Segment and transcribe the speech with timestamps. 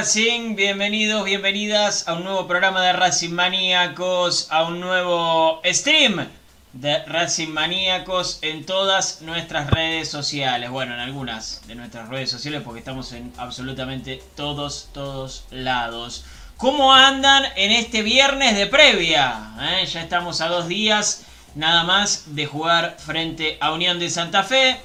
[0.00, 0.56] Racing?
[0.56, 6.26] Bienvenidos, bienvenidas a un nuevo programa de Racing Maníacos, a un nuevo stream
[6.72, 10.70] de Racing Maníacos en todas nuestras redes sociales.
[10.70, 16.24] Bueno, en algunas de nuestras redes sociales porque estamos en absolutamente todos, todos lados.
[16.56, 19.52] ¿Cómo andan en este viernes de previa?
[19.60, 19.84] ¿Eh?
[19.84, 24.80] Ya estamos a dos días nada más de jugar frente a Unión de Santa Fe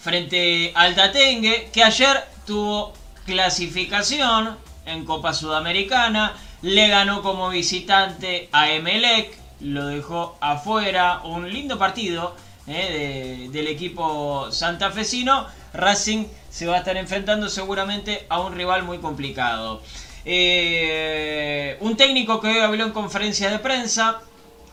[0.00, 2.98] frente al Tatengue, que ayer tuvo
[3.28, 11.78] clasificación en Copa Sudamericana, le ganó como visitante a Emelec, lo dejó afuera, un lindo
[11.78, 12.34] partido
[12.66, 18.82] eh, de- del equipo santafesino, Racing se va a estar enfrentando seguramente a un rival
[18.84, 19.82] muy complicado.
[20.24, 24.20] Eh, un técnico que hoy habló en conferencia de prensa,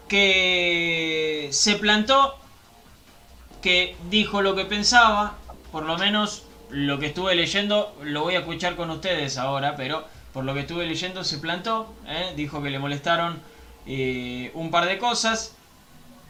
[0.08, 2.36] que se plantó
[3.62, 5.36] que dijo lo que pensaba,
[5.72, 10.06] por lo menos lo que estuve leyendo, lo voy a escuchar con ustedes ahora, pero
[10.34, 12.34] por lo que estuve leyendo se plantó, ¿eh?
[12.36, 13.40] dijo que le molestaron
[13.88, 15.56] eh, un par de cosas,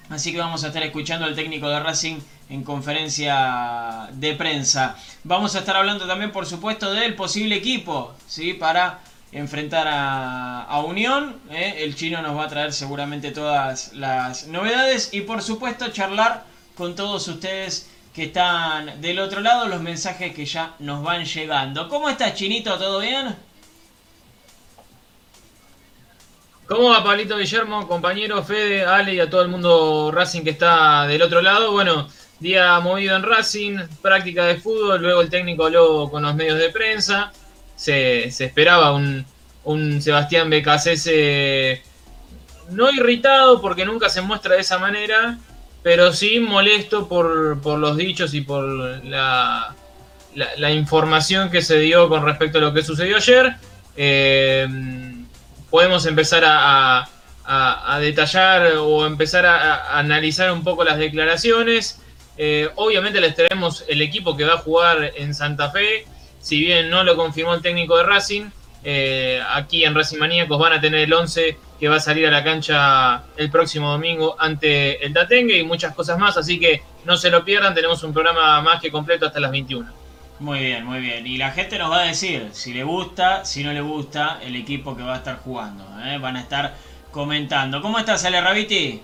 [0.10, 2.18] así que vamos a estar escuchando al técnico de Racing
[2.50, 4.96] en conferencia de prensa.
[5.24, 8.54] Vamos a estar hablando también, por supuesto, del posible equipo, ¿sí?
[8.54, 9.00] Para
[9.32, 11.38] enfrentar a, a Unión.
[11.50, 11.78] ¿eh?
[11.80, 16.44] El chino nos va a traer seguramente todas las novedades y, por supuesto, charlar
[16.76, 21.89] con todos ustedes que están del otro lado, los mensajes que ya nos van llegando.
[21.89, 22.77] ¿Cómo estás, Chinito?
[22.77, 23.35] ¿Todo bien?
[26.65, 31.06] ¿Cómo va Pablito Guillermo, compañero Fede, Ale y a todo el mundo Racing que está
[31.06, 31.73] del otro lado?
[31.73, 32.07] Bueno,
[32.39, 36.69] día movido en Racing, práctica de fútbol, luego el técnico habló con los medios de
[36.69, 37.33] prensa,
[37.75, 39.25] se, se esperaba un,
[39.65, 41.83] un Sebastián Becasese
[42.69, 45.38] no irritado porque nunca se muestra de esa manera,
[45.86, 48.66] pero sí molesto por, por los dichos y por
[49.06, 49.76] la,
[50.34, 53.54] la, información que se dio con respecto a lo que sucedió ayer.
[53.96, 54.68] Eh,
[55.70, 57.08] podemos empezar a,
[58.00, 62.02] detallar o empezar a, a analizar un poco las declaraciones.
[62.36, 66.08] Eh, obviamente les traemos el equipo que va a jugar en Santa Fe.
[66.40, 68.46] Si bien no lo confirmó el técnico de Racing,
[68.84, 72.31] eh, aquí en Racing Maníacos van a tener el 11 que va a salir a
[72.31, 76.38] la cancha el próximo domingo ante el Tatengue y muchas cosas más.
[76.38, 80.05] Así que no se lo pierdan, tenemos un programa más que completo hasta las 21.
[80.39, 81.25] Muy bien, muy bien.
[81.25, 84.55] Y la gente nos va a decir si le gusta, si no le gusta el
[84.55, 85.86] equipo que va a estar jugando.
[86.05, 86.17] ¿eh?
[86.17, 86.74] Van a estar
[87.12, 87.82] comentando.
[87.82, 89.01] ¿Cómo estás, Ale Rabiti?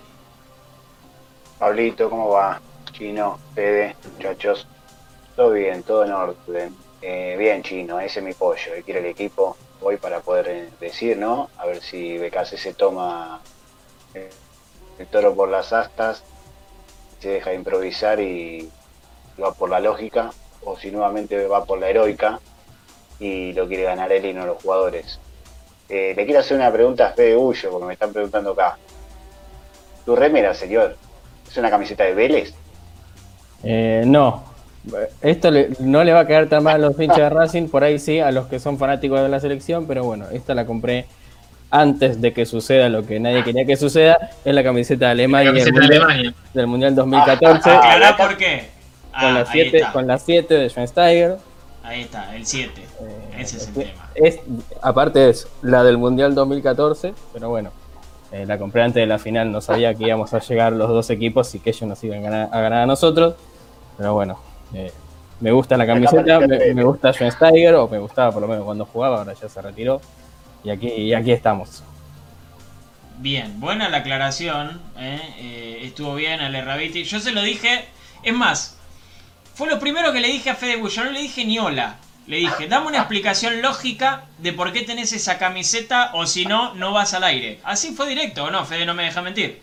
[1.58, 2.60] Pablito, ¿cómo va?
[2.92, 4.66] Chino, Fede, muchachos.
[5.36, 6.76] Todo bien, todo en orden.
[7.00, 8.74] Eh, bien, Chino, ese es mi pollo.
[8.74, 11.50] Él quiere el equipo hoy para poder eh, decir, ¿no?
[11.58, 13.40] A ver si BKC se toma
[14.14, 14.30] eh,
[14.98, 16.22] el toro por las astas,
[17.20, 18.70] se deja de improvisar y
[19.42, 20.30] va por la lógica,
[20.64, 22.40] o si nuevamente va por la heroica
[23.18, 25.18] y lo quiere ganar él y no los jugadores.
[25.88, 28.78] Eh, le quiero hacer una pregunta a Fede Bullo, porque me están preguntando acá.
[30.04, 30.96] ¿Tu remera, señor?
[31.48, 32.54] ¿Es una camiseta de Vélez?
[33.62, 34.51] Eh, no,
[35.22, 37.84] esto le- no le va a caer tan mal a los hinchas de Racing, por
[37.84, 41.06] ahí sí, a los que son fanáticos de la selección, pero bueno, esta la compré
[41.70, 45.52] antes de que suceda lo que nadie quería que suceda, es la camiseta de Alemania,
[45.52, 46.34] La camiseta del, de mundial, Alemania.
[46.54, 48.68] del Mundial 2014, Ah, acá- por qué.
[49.12, 49.92] Ah, con las ahí 7 está.
[49.92, 51.36] con las siete de Schweinsteiger.
[51.84, 52.80] Ahí está, el 7.
[53.00, 54.08] Eh, Ese es el que- tema.
[54.14, 54.40] Es,
[54.82, 57.70] aparte es la del Mundial 2014, pero bueno,
[58.32, 61.08] eh, la compré antes de la final, no sabía que íbamos a llegar los dos
[61.10, 63.34] equipos y que ellos nos iban a ganar a, ganar a nosotros,
[63.96, 64.38] pero bueno,
[64.74, 64.92] eh,
[65.40, 68.86] me gusta la camiseta, me, me gusta Schweinsteiger, o me gustaba por lo menos cuando
[68.86, 70.00] jugaba, ahora ya se retiró,
[70.64, 71.82] y aquí, y aquí estamos.
[73.18, 74.80] Bien, buena la aclaración.
[74.98, 75.20] ¿eh?
[75.38, 77.04] Eh, estuvo bien Ale Rabiti.
[77.04, 77.84] Yo se lo dije.
[78.22, 78.78] Es más,
[79.54, 81.96] Fue lo primero que le dije a Fede Bullo, no le dije ni hola.
[82.26, 86.74] Le dije, dame una explicación lógica de por qué tenés esa camiseta o si no,
[86.74, 87.60] no vas al aire.
[87.64, 88.64] Así fue directo, ¿o no?
[88.64, 89.62] Fede no me deja mentir.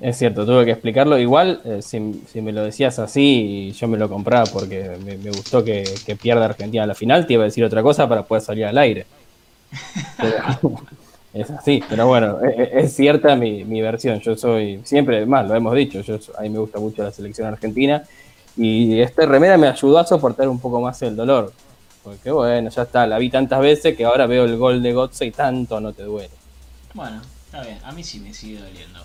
[0.00, 1.18] Es cierto, tuve que explicarlo.
[1.18, 5.30] Igual, eh, si, si me lo decías así, yo me lo compraba porque me, me
[5.30, 7.26] gustó que, que pierda Argentina a la final.
[7.26, 9.06] Te iba a decir otra cosa para poder salir al aire.
[10.18, 10.80] Pero-
[11.34, 14.20] es así, pero bueno, e- e- es, cierta mi, mi versión.
[14.20, 17.46] Yo soy, siempre, más lo hemos dicho, yo, a mí me gusta mucho la selección
[17.48, 18.02] argentina.
[18.56, 21.52] Y esta remera me ayudó a soportar un poco más el dolor.
[22.04, 25.24] Porque bueno, ya está, la vi tantas veces que ahora veo el gol de Gotze
[25.26, 26.30] y tanto no te duele.
[26.92, 29.00] Bueno, está bien, a mí sí me sigue doliendo.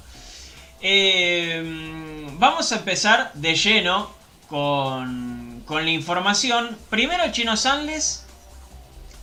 [0.81, 4.12] Eh, vamos a empezar de lleno
[4.48, 6.77] con, con la información.
[6.89, 8.25] Primero Chino Sanles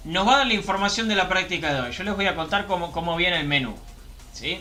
[0.04, 1.92] nos va a dar la información de la práctica de hoy.
[1.92, 3.75] Yo les voy a contar cómo, cómo viene el menú.
[4.32, 4.60] ¿sí?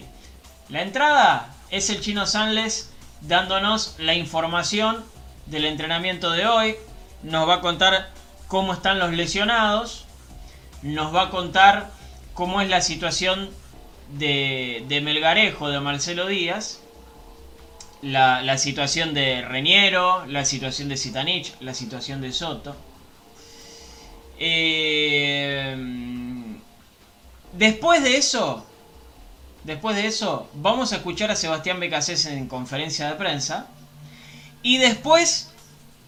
[0.70, 5.04] La entrada es el Chino Sanles dándonos la información
[5.46, 6.76] del entrenamiento de hoy.
[7.24, 8.10] Nos va a contar
[8.48, 10.06] cómo están los lesionados.
[10.82, 11.92] Nos va a contar
[12.34, 13.50] cómo es la situación
[14.18, 16.82] de, de Melgarejo, de Marcelo Díaz.
[18.06, 22.76] La, situación de Reñero, la situación de Sitanich, la situación de Soto.
[24.38, 25.76] Eh,
[27.54, 28.64] después de eso,
[29.64, 33.70] después de eso, vamos a escuchar a Sebastián Becasés en conferencia de prensa.
[34.62, 35.52] Y después,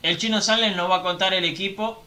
[0.04, 2.04] el chino Sanles nos va a contar el equipo,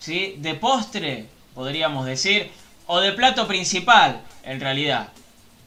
[0.00, 0.34] ¿sí?
[0.38, 2.50] De postre, podríamos decir,
[2.88, 5.12] o de plato principal, en realidad.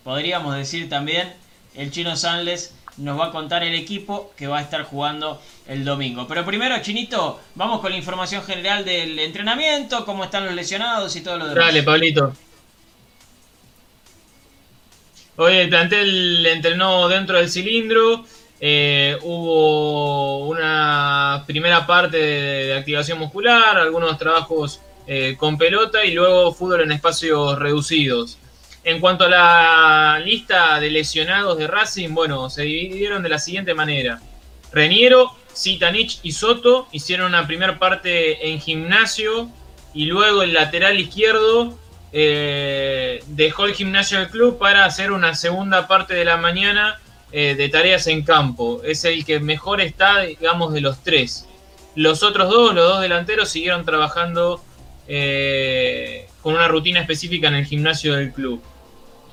[0.04, 1.34] Podríamos decir también,
[1.74, 5.84] el chino Sanles nos va a contar el equipo que va a estar jugando el
[5.84, 6.28] domingo.
[6.28, 11.22] Pero primero, Chinito, vamos con la información general del entrenamiento, cómo están los lesionados y
[11.22, 11.66] todo lo demás.
[11.66, 12.34] Dale, Pablito.
[15.38, 18.26] Hoy el plantel entrenó dentro del cilindro.
[18.60, 26.12] eh, hubo una primera parte de, de activación muscular, algunos trabajos eh, con pelota y
[26.12, 28.38] luego fútbol en espacios reducidos.
[28.90, 33.76] En cuanto a la lista de lesionados de Racing, bueno, se dividieron de la siguiente
[33.76, 34.20] manera.
[34.74, 39.48] Reniero, Sitanich y Soto hicieron una primera parte en gimnasio
[39.94, 41.78] y luego el lateral izquierdo
[42.12, 47.00] eh, dejó el gimnasio del club para hacer una segunda parte de la mañana
[47.32, 48.82] eh, de tareas en campo.
[48.84, 51.48] Es el que mejor está, digamos, de los tres.
[51.94, 54.64] Los otros dos, los dos delanteros, siguieron trabajando
[55.08, 58.64] eh, con una rutina específica en el gimnasio del club.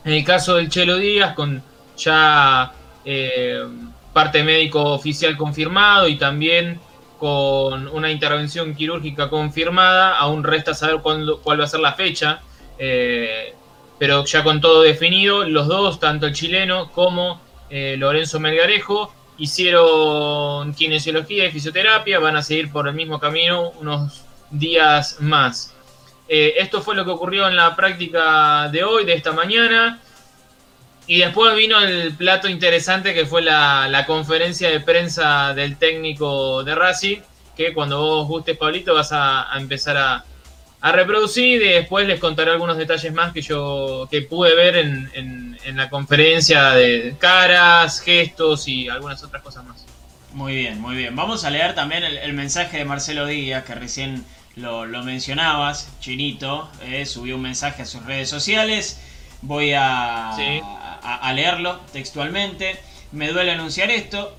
[0.07, 1.61] En el caso del Chelo Díaz, con
[1.99, 2.73] ya
[3.05, 3.61] eh,
[4.13, 6.79] parte médico oficial confirmado y también
[7.19, 12.41] con una intervención quirúrgica confirmada, aún resta saber cuándo, cuál va a ser la fecha,
[12.79, 13.53] eh,
[13.99, 20.73] pero ya con todo definido, los dos, tanto el chileno como eh, Lorenzo Melgarejo, hicieron
[20.73, 24.23] kinesiología y fisioterapia, van a seguir por el mismo camino unos
[24.53, 25.76] días más.
[26.29, 30.01] Eh, esto fue lo que ocurrió en la práctica de hoy, de esta mañana.
[31.07, 36.75] Y después vino el plato interesante que fue la, conferencia de prensa del técnico de
[36.75, 37.19] Racing,
[37.57, 40.25] que cuando vos gustes, Pablito, vas a, empezar a,
[40.93, 45.91] reproducir y después les contaré algunos detalles más que yo que pude ver en, la
[45.91, 49.85] conferencia de caras, gestos y algunas otras cosas más.
[50.33, 51.15] Muy bien, muy bien.
[51.17, 54.25] Vamos a leer también el mensaje de Marcelo Díaz, que recién
[54.57, 56.69] lo, lo mencionabas, Chinito.
[56.83, 59.01] eh, subió un mensaje a sus redes sociales.
[59.43, 60.61] Voy a, Sí.
[61.03, 62.77] a, a leerlo textualmente.
[63.13, 64.35] Me duele anunciar esto.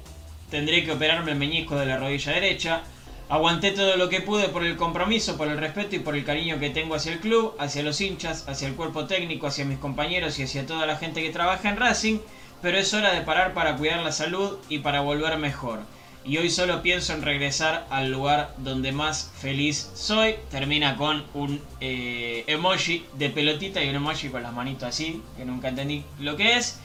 [0.50, 2.82] Tendré que operarme el meñisco de la rodilla derecha.
[3.30, 6.60] Aguanté todo lo que pude por el compromiso, por el respeto y por el cariño
[6.60, 10.40] que tengo hacia el club, hacia los hinchas, hacia el cuerpo técnico, hacia mis compañeros
[10.40, 12.20] y hacia toda la gente que trabaja en Racing,
[12.62, 15.82] pero es hora de parar para cuidar la salud y para volver mejor.
[16.28, 20.36] Y hoy solo pienso en regresar al lugar donde más feliz soy.
[20.52, 25.46] Termina con un eh, emoji de pelotita y un emoji con las manitos así, que
[25.46, 26.80] nunca entendí lo que es.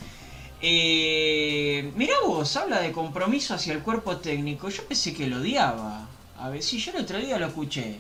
[0.61, 4.69] Eh, mirá vos, habla de compromiso hacia el cuerpo técnico.
[4.69, 6.07] Yo pensé que lo odiaba.
[6.39, 7.99] A ver, si yo el otro día lo escuché.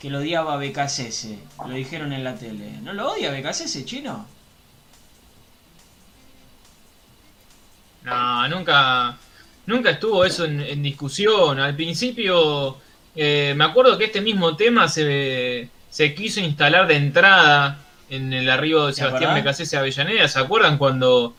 [0.00, 1.66] Que lo odiaba a.
[1.66, 2.70] Lo dijeron en la tele.
[2.82, 4.24] ¿No lo odia BKCS, chino?
[8.04, 9.18] No, nunca,
[9.66, 11.58] nunca estuvo eso en, en discusión.
[11.60, 12.78] Al principio,
[13.14, 18.48] eh, me acuerdo que este mismo tema se, se quiso instalar de entrada en el
[18.50, 19.34] arribo de ¿Te Sebastián?
[19.34, 20.28] Becasese a Avellaneda.
[20.28, 21.34] ¿Se acuerdan cuando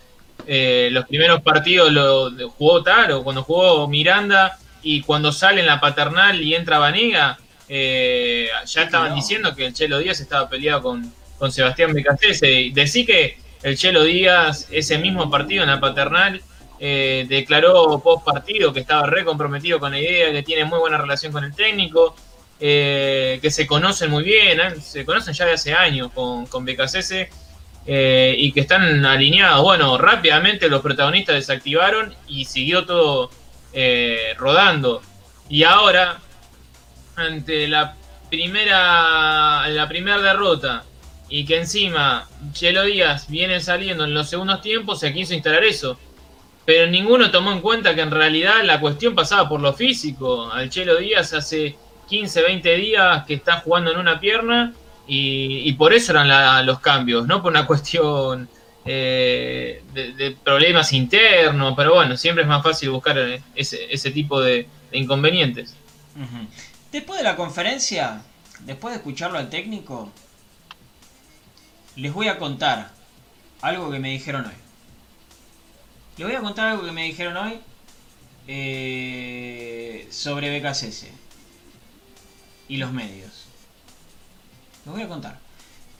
[0.46, 5.67] eh, los primeros partidos lo lo jugó Taro, cuando jugó Miranda y cuando sale en
[5.67, 7.38] la paternal y entra Vanega?
[7.69, 9.15] eh, ya estaban No.
[9.15, 12.50] diciendo que el Chelo Díaz estaba peleado con, con Sebastián Becasese.
[12.62, 16.41] Y decí que el Chelo Díaz, ese mismo partido en la paternal,
[16.79, 20.98] eh, declaró post partido que estaba re comprometido con la idea, que tiene muy buena
[20.98, 22.15] relación con el técnico,
[22.60, 24.81] eh, que se conocen muy bien, ¿eh?
[24.81, 29.63] se conocen ya de hace años con, con y que están alineados.
[29.63, 33.31] Bueno, rápidamente los protagonistas desactivaron y siguió todo
[34.38, 35.01] rodando.
[35.50, 36.19] Y ahora,
[37.15, 37.96] ante la
[38.29, 40.84] primera, la primera derrota
[41.29, 45.98] y que encima Chelo Díaz viene saliendo en los segundos tiempos, se quiso instalar eso.
[46.68, 50.52] Pero ninguno tomó en cuenta que en realidad la cuestión pasaba por lo físico.
[50.52, 51.78] Al Chelo Díaz hace
[52.10, 54.74] 15, 20 días que está jugando en una pierna
[55.08, 58.50] y, por eso eran los cambios, no por una cuestión
[58.84, 63.18] eh, de, problemas internos, pero bueno, siempre es más fácil buscar
[63.56, 65.74] ese, tipo de, inconvenientes.
[66.92, 68.24] Después de la conferencia,
[68.66, 70.12] después de escucharlo al técnico,
[71.96, 72.90] les voy a contar
[73.62, 74.67] algo que me dijeron hoy.
[76.18, 77.60] Les voy a contar algo que me dijeron hoy
[78.48, 81.08] eh, sobre BKCS
[82.70, 83.46] y los medios.
[84.86, 85.38] Les voy a contar.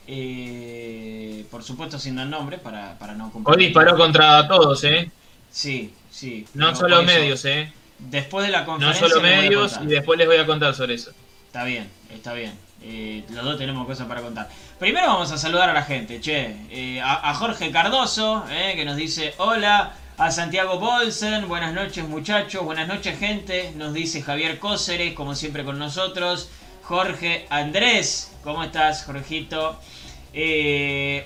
[0.08, 5.08] Eh, por supuesto sin dar nombre para, para no Hoy disparó contra todos, ¿eh?
[5.52, 6.46] Sí, sí.
[6.54, 7.72] No solo medios, ¿eh?
[7.98, 9.02] Después de la conferencia.
[9.02, 11.12] No solo medios y después les voy a contar sobre eso.
[11.46, 12.54] Está bien, está bien.
[12.82, 14.48] Eh, los dos tenemos cosas para contar.
[14.80, 16.56] Primero vamos a saludar a la gente, che.
[16.70, 19.92] Eh, a, Jorge Cardoso, eh, que nos dice hola.
[20.18, 23.72] A Santiago Bolsen, buenas noches muchachos, buenas noches gente.
[23.76, 26.50] Nos dice Javier Cóceres, como siempre con nosotros.
[26.82, 29.78] Jorge Andrés, ¿cómo estás, Jorgito?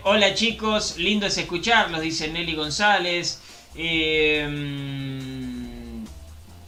[0.05, 3.41] hola chicos, lindo es escucharlos, dice Nelly González.
[3.75, 4.47] Eh,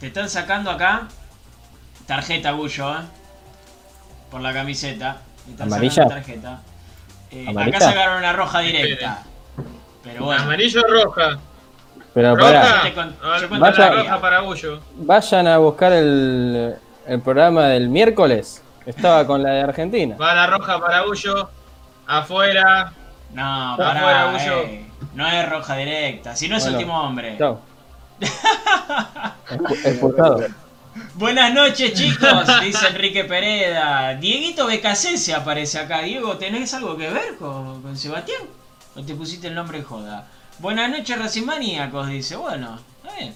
[0.00, 1.08] te están sacando acá
[2.06, 3.02] tarjeta, Bullo, ¿eh?
[4.30, 5.20] Por la camiseta.
[5.58, 6.08] ¿Amarilla?
[6.08, 6.62] tarjeta.
[7.30, 9.24] Eh, acá sacaron una roja directa.
[10.02, 10.42] Pero bueno.
[10.42, 11.38] Amarillo o roja.
[12.14, 12.82] Pero roja.
[13.58, 14.80] Vaya, roja para Bullo.
[14.96, 18.62] Vayan a buscar el, el programa del miércoles.
[18.86, 20.16] Estaba con la de Argentina.
[20.16, 21.50] Va la roja para Bullo.
[22.06, 22.92] Afuera.
[23.32, 24.62] No, para Bullo.
[24.62, 26.36] Eh, no es roja directa.
[26.36, 27.36] Si no es último hombre.
[27.36, 27.60] Chao.
[29.84, 30.44] Expulsado.
[31.14, 34.14] Buenas noches, chicos, dice Enrique Pereda.
[34.14, 34.68] Dieguito
[35.16, 36.02] se aparece acá.
[36.02, 38.42] Diego, ¿tenés algo que ver con, Sebastián?
[38.94, 40.28] ¿O te pusiste el nombre joda?
[40.60, 42.36] Buenas noches, Racimaníacos, dice.
[42.36, 43.34] Bueno, está bien.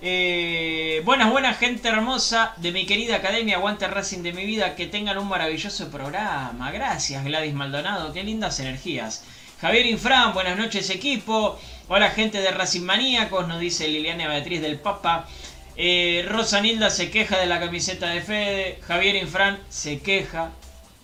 [0.00, 4.74] Eh, buenas, buenas, gente hermosa de mi querida academia Aguante Racing de mi vida.
[4.74, 6.72] Que tengan un maravilloso programa.
[6.72, 8.14] Gracias, Gladys Maldonado.
[8.14, 9.24] Qué lindas energías.
[9.60, 11.58] Javier Infran, buenas noches, equipo.
[11.88, 15.28] Hola gente de Racing Maníacos, nos dice Liliana Beatriz del Papa.
[15.76, 18.78] Eh, Rosa Nilda se queja de la camiseta de Fede.
[18.86, 20.50] Javier Infran se queja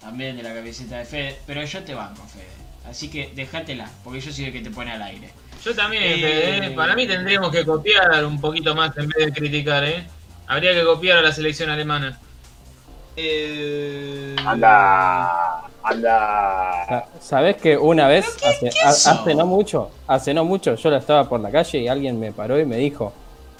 [0.01, 1.39] también de la camiseta de Fede.
[1.47, 2.49] Pero yo te banco, Fede.
[2.89, 5.31] Así que déjatela, porque yo soy el que te pone al aire.
[5.65, 6.67] Yo también, Fede.
[6.67, 6.71] ¿eh?
[6.71, 10.07] Para mí tendríamos que copiar un poquito más en vez de criticar, ¿eh?
[10.47, 12.19] Habría que copiar a la selección alemana.
[13.17, 14.35] Eh...
[14.45, 15.63] Anda.
[15.83, 17.07] Anda.
[17.21, 18.27] ¿Sabes que una vez,
[18.85, 22.33] hace, no mucho, hace no mucho, yo la estaba por la calle y alguien me
[22.33, 23.13] paró y me dijo,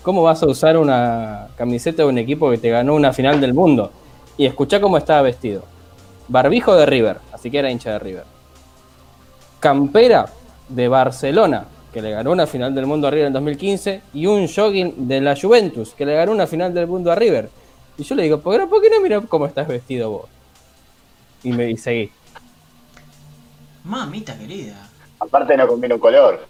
[0.03, 3.55] ¿cómo vas a usar una camiseta de un equipo que te ganó una final del
[3.55, 3.93] mundo?
[4.37, 5.65] Y escuchá cómo estaba vestido.
[6.29, 8.25] Barbijo de River, así que era hincha de River.
[9.59, 10.27] Campera
[10.69, 14.49] de Barcelona, que le ganó una final del mundo a River en 2015, y un
[14.49, 17.49] jogging de la Juventus, que le ganó una final del mundo a River.
[17.99, 20.29] Y yo le digo, ¿por qué no mira cómo estás vestido vos?
[21.43, 22.11] y me seguí.
[23.85, 24.89] Mamita querida.
[25.19, 26.47] Aparte no combina un color.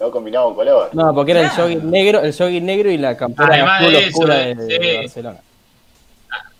[0.00, 0.90] No combinaba un color.
[0.92, 4.98] No, porque era el jogging negro, el jogging negro y la campera azul oscura de,
[5.02, 5.40] Barcelona.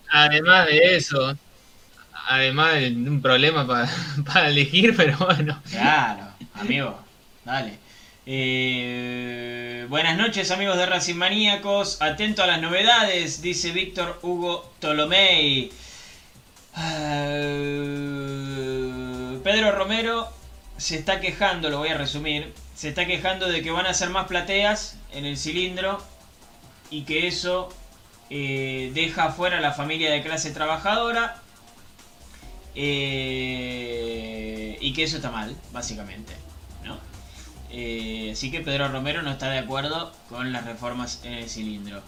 [0.09, 1.35] Además de eso,
[2.27, 3.67] además de un problema
[4.25, 5.61] para, elegir, pero bueno.
[5.69, 6.97] Claro, amigo,
[7.45, 7.77] dale.
[8.25, 15.71] Eh, buenas noches amigos de Racing Maníacos, atento a las novedades, dice Víctor Hugo Tolomei.
[16.77, 18.01] Eh,
[19.43, 20.27] Pedro Romero
[20.77, 24.09] se está quejando, lo voy a resumir, se está quejando de que van a hacer
[24.09, 26.03] más plateas en el cilindro
[26.89, 27.69] y que eso
[28.31, 31.41] eh, deja afuera a la familia de clase trabajadora
[32.73, 32.81] y
[34.93, 36.44] que eso está mal, básicamente.
[38.31, 42.01] Así que Pedro Romero no está de acuerdo con las reformas en el cilindro.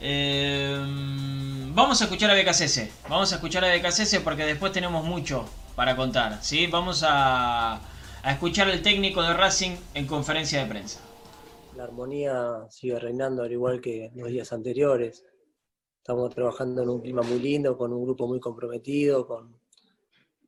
[0.00, 2.90] Em, vamos a escuchar a BKCS.
[3.08, 6.42] Vamos a escuchar a BKCS porque después tenemos mucho para contar.
[6.42, 6.66] ¿sí?
[6.66, 7.80] Vamos a,
[8.24, 11.00] escuchar al técnico de Racing en conferencia de prensa.
[11.76, 15.24] La armonía sigue reinando al igual que los días anteriores.
[15.98, 19.56] Estamos trabajando en un clima muy lindo, con un grupo muy comprometido, con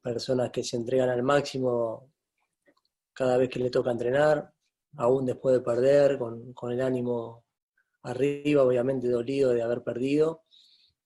[0.03, 2.13] personas que se entregan al máximo
[3.17, 4.53] cada vez que le toca entrenar.
[4.99, 7.45] aún después de perder, con, con el ánimo
[8.03, 10.45] arriba, obviamente dolido de haber perdido,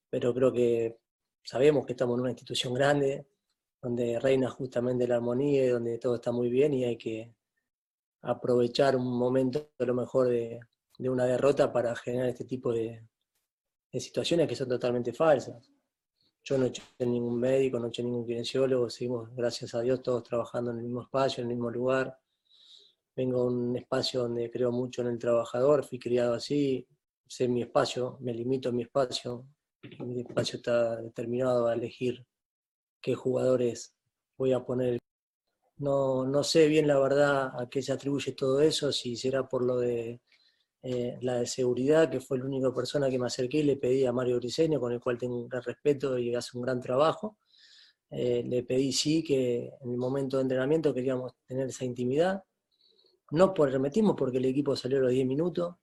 [0.09, 0.99] pero creo que
[1.43, 3.27] sabemos que estamos en una institución grande,
[3.81, 7.33] donde reina justamente la armonía y donde todo está muy bien y hay que
[8.21, 10.59] aprovechar un momento a lo mejor de,
[10.97, 13.03] de una derrota para generar este tipo de,
[13.91, 15.71] de, situaciones que son totalmente falsas.
[16.43, 20.71] Yo no hecho ningún médico, no hecho ningún kinesiólogo, seguimos, gracias a Dios, todos trabajando
[20.71, 22.17] en el mismo espacio, en el mismo lugar.
[23.15, 26.87] Vengo a un espacio donde creo mucho en el trabajador, fui criado así,
[27.27, 29.45] sé mi espacio, me limito a mi espacio,
[29.99, 32.25] mi espacio está determinado a elegir
[32.99, 33.93] qué jugadores
[34.37, 34.97] voy a poner.
[35.77, 39.63] No, no sé bien la verdad a qué se atribuye todo eso, si será por
[39.63, 40.21] lo de
[40.83, 44.05] eh, la de seguridad, que fue la única persona que me acerqué y le pedí
[44.05, 47.37] a Mario Briseño, con el cual tengo un gran respeto y hace un gran trabajo.
[48.09, 52.43] Eh, le pedí sí que en el momento de entrenamiento queríamos tener esa intimidad.
[53.31, 53.71] No por
[54.17, 55.75] porque el equipo salió a los 10 minutos,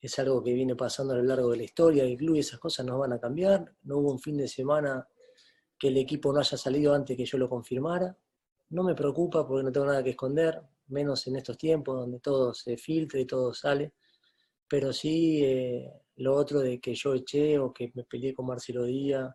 [0.00, 2.60] es algo que viene pasando a lo largo de la historia del club y esas
[2.60, 3.74] cosas no van a cambiar.
[3.84, 5.08] No hubo un fin de semana
[5.78, 8.14] que el equipo no haya salido antes que yo lo confirmara.
[8.70, 12.52] No me preocupa porque no tengo nada que esconder, menos en estos tiempos donde todo
[12.52, 13.94] se filtra y todo sale.
[14.68, 18.84] Pero sí eh, lo otro de que yo eché o que me peleé con Marcelo
[18.84, 19.34] Díaz,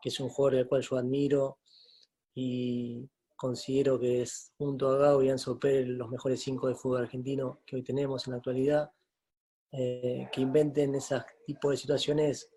[0.00, 1.58] que es un jugador al cual yo admiro
[2.34, 7.02] y considero que es junto a Gao y Anzo Pérez los mejores cinco de fútbol
[7.02, 8.90] argentino que hoy tenemos en la actualidad
[9.72, 12.50] eh, que inventen ese tipo de situaciones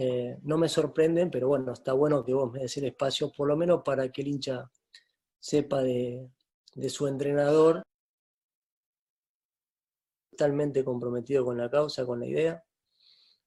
[0.00, 3.48] eh, no me sorprenden, pero bueno, está bueno que vos me des el espacio, por
[3.48, 4.70] lo menos para que el hincha
[5.40, 6.30] sepa de,
[6.76, 7.82] de su entrenador,
[10.38, 12.64] totalmente comprometido con la causa, con la idea,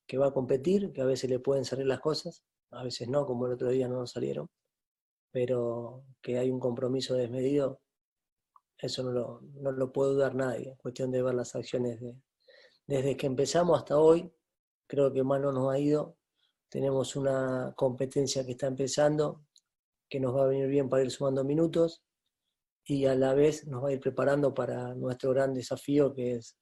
[0.05, 3.25] que va a competir, que a veces le pueden salir las cosas, a veces no,
[3.25, 4.49] como el otro día no nos salieron,
[5.31, 7.79] pero que hay un compromiso desmedido,
[8.77, 12.17] eso no lo, no lo puede dudar nadie, cuestión de ver las acciones de,
[12.87, 14.29] desde que empezamos hasta hoy,
[14.85, 16.17] creo que más no nos ha ido.
[16.67, 19.45] Tenemos una competencia que está empezando,
[20.09, 22.03] que nos va a venir bien para ir sumando minutos
[22.83, 26.57] y a la vez nos va a ir preparando para nuestro gran desafío, que es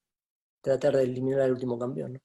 [0.62, 2.22] tratar de eliminar al último campeón.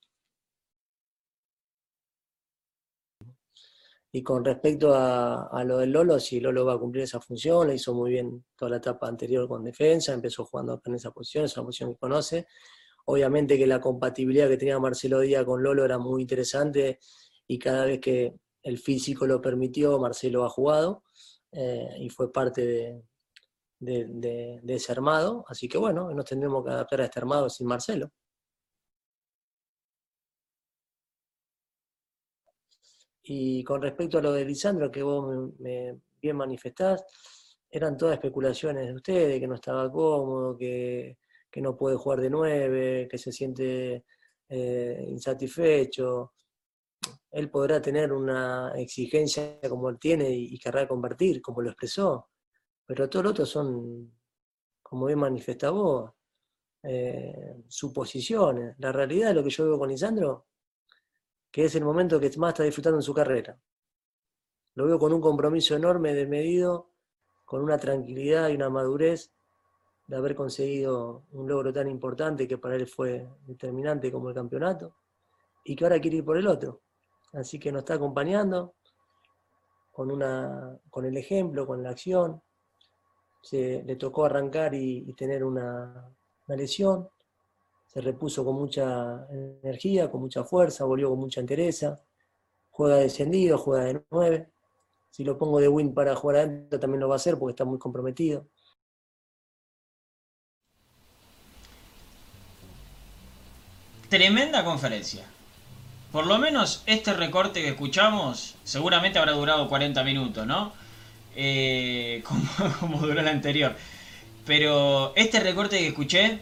[4.13, 7.75] Y con respecto a, lo del Lolo, si Lolo va a cumplir esa función, le
[7.75, 11.57] hizo muy bien toda la etapa anterior con defensa, empezó jugando en esa posición, es
[11.57, 12.47] una posición que conoce,
[13.07, 16.99] Obviamente que la compatibilidad que tenía Marcelo Díaz con Lolo era muy interesante
[17.47, 21.03] y cada vez que el físico lo permitió, Marcelo ha jugado
[21.53, 23.03] eh, y fue parte de,
[23.79, 25.45] de, de, ese armado.
[25.49, 28.11] Así que bueno, nos tendremos que adaptar a este armado sin Marcelo.
[33.25, 37.05] Y con respecto a lo de Lisandro, que vos me, bien manifestás,
[37.71, 41.19] eran todas especulaciones de ustedes, que no estaba cómodo, que
[41.55, 44.07] que no puede jugar de nueve, que se siente
[44.49, 46.33] eh, insatisfecho.
[47.31, 52.31] Él podrá tener una exigencia como él tiene y, querrá convertir, como lo expresó,
[52.85, 54.19] pero todo lo otro son,
[54.83, 56.11] como bien manifesta vos,
[56.83, 58.75] eh, suposiciones.
[58.79, 60.49] La realidad de lo que yo veo con Lisandro,
[61.55, 63.57] que es el momento que más está disfrutando en su carrera.
[64.75, 66.91] Lo veo con un compromiso enorme, desmedido,
[67.45, 69.33] con una tranquilidad y una madurez
[70.09, 74.97] de haber conseguido un logro tan importante que para él fue determinante como el campeonato,
[75.65, 76.81] y que ahora quiere ir por el otro.
[77.35, 78.75] Así que nos está acompañando
[79.93, 80.11] con,
[81.05, 82.43] el ejemplo, con la acción.
[83.41, 86.13] Se, le tocó arrancar y, y tener una,
[86.49, 87.09] una, lesión.
[87.95, 92.03] Se repuso con mucha energía, con mucha fuerza, volvió con mucha entereza.
[92.71, 94.51] Juega descendido, juega de nueve.
[95.11, 97.65] Si lo pongo de win para jugar adentro también lo va a hacer porque está
[97.65, 98.49] muy comprometido.
[104.15, 105.25] tremenda conferencia.
[106.13, 110.73] Por lo menos este recorte que escuchamos seguramente habrá durado 40 minutos, ¿no?
[111.35, 112.23] Eh,
[112.79, 113.75] como, duró el anterior.
[114.47, 116.39] Pero este recorte que escuché,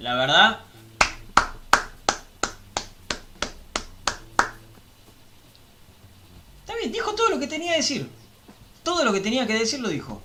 [0.00, 0.60] la verdad...
[6.60, 8.08] Está bien, dijo todo lo que tenía que decir.
[8.82, 10.20] Todo lo que tenía que decir lo dijo.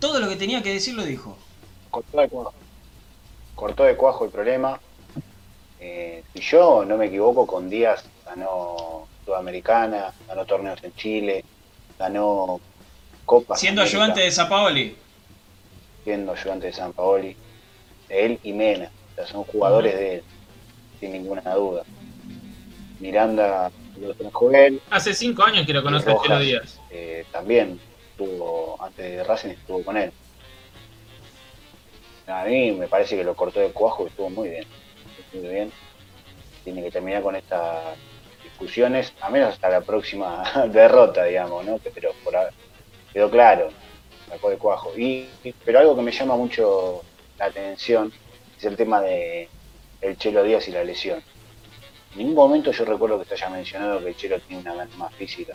[0.00, 1.36] Todo lo que tenía que decir lo dijo.
[1.90, 2.54] Cortó de cuajo.
[3.54, 4.80] Cortó de cuajo el problema
[5.80, 11.42] eh, si yo no me equivoco, con Díaz ganó Sudamericana, ganó torneos en Chile,
[11.98, 12.60] ganó
[13.24, 13.56] Copa.
[13.56, 14.96] Siendo América, ayudante de San Paoli.
[16.04, 17.34] Siendo ayudante de San Paoli.
[18.10, 18.90] Él y Mena.
[19.12, 20.00] O sea, son jugadores uh -huh.
[20.00, 20.24] de él,
[21.00, 21.84] sin ninguna duda.
[22.98, 24.80] Miranda lo trajo él.
[24.90, 26.80] Hace cinco años que lo conoce Chelo Díaz.
[26.90, 30.12] Eh, también estuvo, antes de Racing estuvo con él.
[32.26, 34.64] A mí me parece que lo cortó de cuajo y estuvo muy bien.
[35.32, 35.72] Muy bien.
[36.64, 37.96] Tiene que terminar con estas
[38.42, 41.78] discusiones, a menos hasta la próxima derrota, digamos, ¿no?
[41.78, 42.50] Pero por ahora
[43.12, 43.70] quedó claro,
[44.28, 44.92] sacó de cuajo.
[44.96, 45.28] Y,
[45.64, 47.02] pero algo que me llama mucho
[47.38, 48.12] la atención
[48.56, 49.48] es el tema de
[50.00, 51.22] el Chelo Díaz y la lesión.
[52.12, 54.96] En ningún momento yo recuerdo que se haya mencionado que el Chelo tiene una gana
[54.96, 55.54] más física.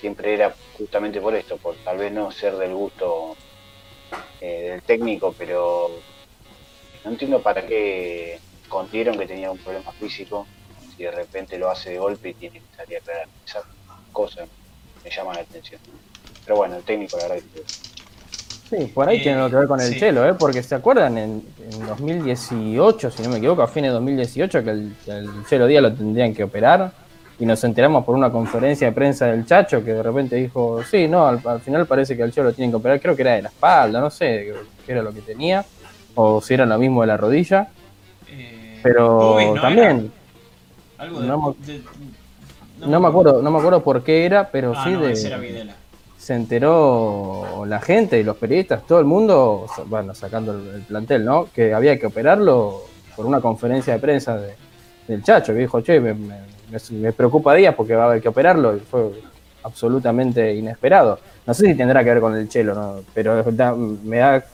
[0.00, 3.36] Siempre era justamente por esto, por tal vez no ser del gusto
[4.40, 5.90] eh, del técnico, pero
[7.04, 10.46] no entiendo para qué contieron que tenía un problema físico
[10.96, 13.28] si de repente lo hace de golpe y tiene que salir a aclarar.
[13.44, 13.64] Esas
[14.12, 14.48] cosas
[15.04, 15.80] me llaman la atención.
[16.44, 17.64] Pero bueno, el técnico la verdad que
[18.68, 19.98] Sí, por ahí Eh, tiene algo que ver con el sí.
[20.00, 20.34] Chelo, ¿eh?
[20.34, 24.70] porque se acuerdan en, en 2018, si no me equivoco, a fines de 2018, que
[24.70, 26.92] el, el Chelo Díaz lo tendrían que operar
[27.38, 31.08] y nos enteramos por una conferencia de prensa del Chacho que de repente dijo, sí,
[31.08, 33.32] no, al, al final parece que al Chelo lo tienen que operar, creo que era
[33.34, 34.52] de la espalda, no sé
[34.84, 35.64] qué era lo que tenía,
[36.14, 37.68] o si era lo mismo de la rodilla,
[38.30, 40.12] Eh, pero Pubis, ¿no también?
[40.98, 41.80] Algo de, no me- de-
[42.86, 45.12] no me acuerdo, no me acuerdo por qué era, pero Ah, sí no, de...
[45.12, 45.74] ese era Videla.
[46.28, 51.24] Se enteró la gente y los periodistas, todo el mundo, bueno, sacando el, el plantel,
[51.24, 51.48] ¿no?
[51.54, 52.82] Que había que operarlo
[53.16, 54.52] por una conferencia de prensa de-
[55.06, 56.12] del Chacho, que dijo, che, me,
[57.14, 59.10] preocupa días porque va a haber que operarlo, y fue
[59.62, 61.18] absolutamente inesperado.
[61.46, 62.96] No sé si tendrá que ver con el Chelo, ¿no?
[63.14, 64.44] Pero da- me da,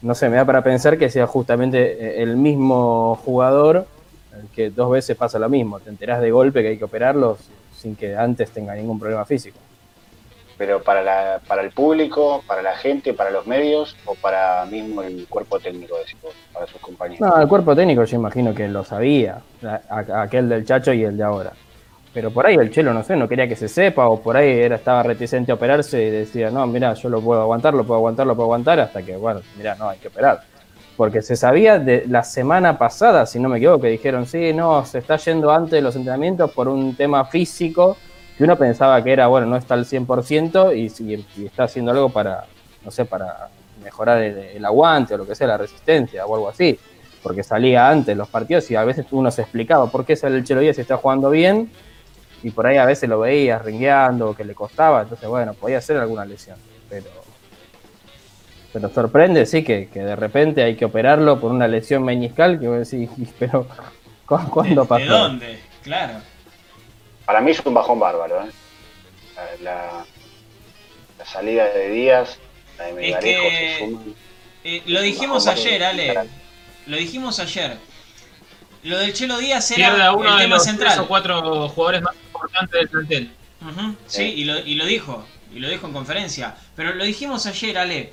[0.00, 3.86] no sé, me da para pensar que sea justamente el mismo jugador
[4.32, 7.36] el que dos veces pasa lo mismo, te enterás de golpe que hay que operarlo
[7.76, 9.58] sin que antes tenga ningún problema físico.
[10.58, 15.02] Pero para, la, para el público, para la gente, para los medios o para mismo
[15.02, 17.20] el cuerpo técnico, decimos, para sus compañeros.
[17.20, 19.40] No, el cuerpo técnico yo imagino que lo sabía,
[19.88, 21.52] aquel del Chacho y el de ahora.
[22.14, 24.48] Pero por ahí el Chelo, no sé, no quería que se sepa, o por ahí
[24.48, 27.98] era, estaba reticente a operarse y decía, no, mira, yo lo puedo aguantar, lo puedo
[27.98, 30.40] aguantar, lo puedo aguantar, hasta que, bueno, mira, no, hay que operar.
[30.96, 34.82] Porque se sabía de la semana pasada, si no me equivoco, que dijeron, sí, no,
[34.86, 37.98] se está yendo antes de los entrenamientos por un tema físico,
[38.36, 41.90] que uno pensaba que era, bueno, no está al 100% y, y- y está haciendo
[41.92, 42.44] algo para,
[42.84, 43.48] no sé, para
[43.82, 46.78] mejorar el, el aguante o lo que sea, la resistencia o algo así
[47.22, 50.44] porque salía antes los partidos y a veces uno se explicaba por qué sale el
[50.44, 51.70] Chelo Díaz si está jugando bien
[52.42, 55.96] y por ahí a veces lo veías ringueando que le costaba, entonces bueno, podía ser
[55.96, 56.56] alguna lesión,
[56.88, 57.06] pero
[58.72, 62.68] pero sorprende, sí, que, que de repente hay que operarlo por una lesión meniscal que
[62.68, 63.66] vos decís, pero
[64.26, 65.04] ¿cu- ¿cuándo ¿De, pasó?
[65.04, 65.58] ¿De dónde?
[65.82, 66.14] Claro.
[67.26, 68.50] Para mí es un bajón bárbaro, ¿eh?
[69.34, 70.06] La, la-
[71.18, 72.38] la salida de Díaz,
[72.78, 74.14] la de Melgarejo que- se suman.
[74.64, 75.84] Eh, lo dijimos ayer.
[75.84, 76.28] Ale.
[76.86, 77.76] Lo dijimos ayer.
[78.84, 81.00] Lo del Chelo Díaz era Pierde a uno el de tema los tres central.
[81.00, 83.30] o cuatro jugadores más importantes del plantel.
[84.06, 85.26] Sí, y lo, y lo dijo.
[85.52, 86.54] Y lo dijo en conferencia.
[86.76, 88.12] Pero lo dijimos ayer, Ale.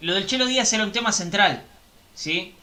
[0.00, 1.62] Lo del Chelo Díaz era un tema central.
[2.14, 2.54] ¿Sí?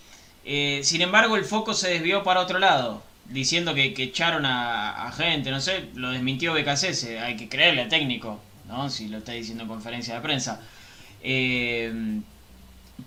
[0.45, 3.03] Eh, sin embargo, el foco se desvió para otro lado.
[3.25, 7.19] Diciendo que, que echaron a, a gente, no sé, lo desmintió BKC.
[7.21, 8.89] Hay que creerle al técnico, ¿no?
[8.89, 10.61] Si lo está diciendo en conferencia de prensa.
[11.23, 12.21] Eh,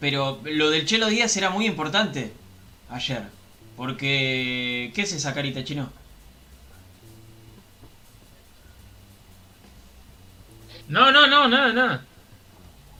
[0.01, 2.33] pero lo del Chelo Díaz era muy importante
[2.91, 3.23] ayer.
[3.77, 4.93] Porque.
[4.95, 5.91] ¿Qué es esa carita chino?
[10.89, 12.07] No, no, no, nada, nada.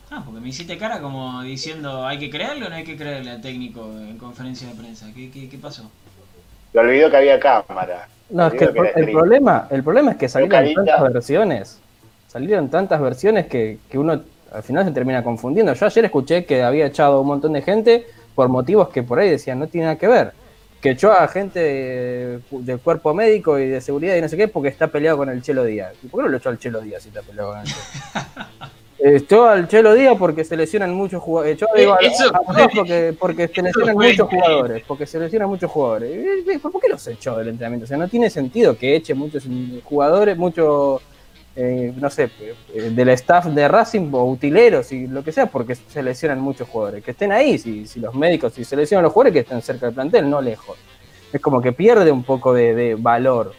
[0.09, 3.31] Ah, porque me hiciste cara como diciendo, ¿hay que creerle o no hay que creerle
[3.31, 5.13] al técnico en conferencia de prensa?
[5.13, 5.91] ¿Qué, qué, qué pasó?
[6.75, 8.05] Se olvidó que había cámara.
[8.29, 11.79] No, es que el, problema, el problema es que salieron tantas versiones,
[12.27, 15.73] salieron tantas versiones que, que uno al final se termina confundiendo.
[15.73, 19.19] Yo ayer escuché que había echado a un montón de gente por motivos que por
[19.19, 20.33] ahí decían no tiene nada que ver.
[20.81, 24.49] Que echó a gente de- del cuerpo médico y de seguridad y no sé qué
[24.49, 25.93] porque está peleado con el Chelo Díaz.
[26.03, 27.79] ¿Y por qué no lo echó al Chelo Díaz si está peleado con el Chelo?
[28.97, 31.55] Echó al Chelo Díaz porque se lesionan muchos jugadores.
[31.55, 34.83] Echó digo, a- Eh, eso a- todos porque, porque se lesionan muchos jugadores.
[34.87, 36.59] Porque se lesionan muchos jugadores.
[36.61, 37.83] ¿Por qué los echó del entrenamiento?
[37.83, 39.43] O sea, no tiene sentido que eche muchos
[39.83, 41.01] jugadores, muchos,
[41.57, 42.29] eh, no sé,
[42.73, 46.67] eh, del staff de Racing o utileros y lo que sea, porque se lesionan muchos
[46.69, 47.03] jugadores.
[47.03, 49.87] Que estén ahí, si, si los médicos, si se lesionan los jugadores, que estén cerca
[49.87, 50.77] del plantel, no lejos.
[51.33, 53.51] Es como que pierde un poco de, de valor.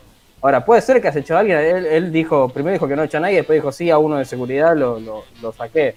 [0.43, 3.03] Ahora, puede ser que has echado a alguien, él, él dijo, primero dijo que no
[3.03, 5.95] echa a nadie, después dijo sí, a uno de seguridad lo, lo, lo saqué.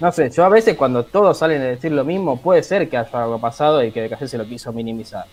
[0.00, 2.96] No sé, yo a veces cuando todos salen a decir lo mismo, puede ser que
[2.96, 5.24] haya algo pasado y que de se lo quiso minimizar.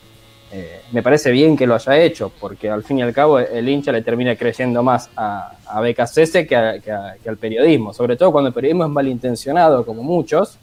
[0.54, 3.68] Eh, me parece bien que lo haya hecho, porque al fin y al cabo el
[3.70, 6.92] hincha le termina creyendo más a, a que, a- que
[7.24, 10.58] que al periodismo, sobre todo cuando el periodismo es malintencionado, como muchos,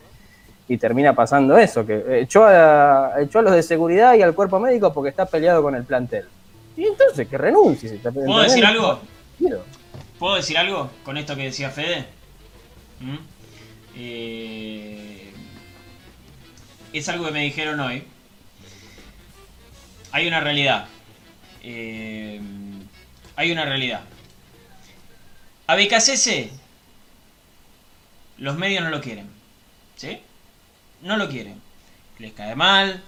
[0.69, 4.61] y termina pasando eso, que echó a, echó a los de seguridad y al cuerpo
[4.61, 6.27] médico porque está peleado con el plantel.
[6.79, 7.89] Y entonces que renuncie.
[7.89, 9.01] Si ¿Puedo decir algo?
[9.37, 9.65] Quiero.
[10.17, 12.07] ¿Puedo decir algo con esto que decía Fede?
[13.01, 13.17] ¿Mm?
[13.97, 15.33] Eh,
[16.93, 18.05] es algo que me dijeron hoy.
[20.13, 20.87] Hay una realidad.
[21.65, 22.41] Eh,
[23.35, 24.03] hay una realidad.
[25.67, 26.51] A BKCS
[28.39, 29.29] los medios no lo quieren.
[29.97, 30.21] ¿Sí?
[31.03, 31.61] No lo quieren.
[32.21, 33.03] Les cae mal.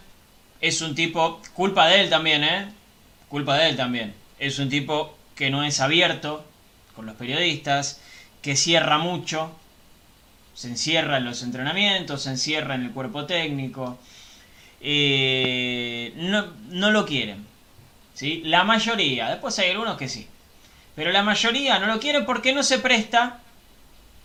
[0.61, 2.80] Es un tipo, culpa de él también, ¿eh?
[3.31, 4.13] Culpa de él también.
[4.39, 6.45] Es un tipo que no es abierto
[6.95, 8.01] con los periodistas,
[8.43, 9.57] que cierra mucho,
[10.53, 13.99] se encierra en los entrenamientos, se encierra en el cuerpo técnico.
[14.83, 17.47] Eh, no, no lo quieren.
[18.15, 18.43] ¿sí?
[18.45, 20.27] La mayoría, después hay algunos que sí.
[20.97, 23.39] Pero la mayoría no lo quieren porque no se presta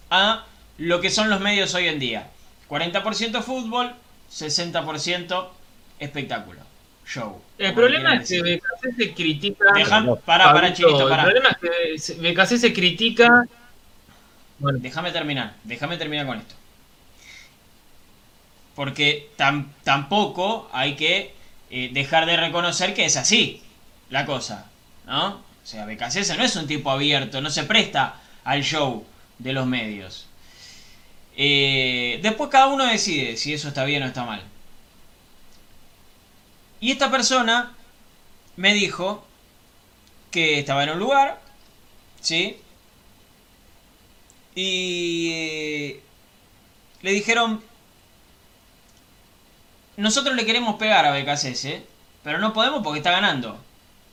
[0.09, 0.45] a
[0.79, 2.27] lo que son los medios hoy en día.
[2.69, 3.93] 40% fútbol,
[4.31, 5.47] 60%
[5.99, 6.61] espectáculo,
[7.05, 7.44] show.
[7.57, 9.65] El problema es que BKC se critica.
[9.73, 10.67] Deja, para, para, para.
[10.67, 13.45] El problema es que BKC se critica.
[14.59, 14.79] Bueno.
[14.81, 16.55] Déjame terminar, déjame terminar con esto.
[18.75, 21.33] Porque tam, tampoco hay que
[21.69, 23.61] eh, dejar de reconocer que es así
[24.09, 24.67] la cosa,
[25.05, 25.35] ¿no?
[25.35, 29.05] O sea, BKC no es un tipo abierto, no se presta al show
[29.39, 30.27] de los medios.
[31.37, 34.41] Eh, después cada uno decide si eso está bien o está mal.
[36.79, 37.73] Y esta persona
[38.55, 39.25] me dijo
[40.31, 41.39] que estaba en un lugar,
[42.21, 42.57] ¿sí?
[44.53, 46.03] Y eh,
[47.01, 47.61] le dijeron,
[49.97, 51.83] nosotros le queremos pegar a BKC,
[52.23, 53.57] pero no podemos porque está ganando,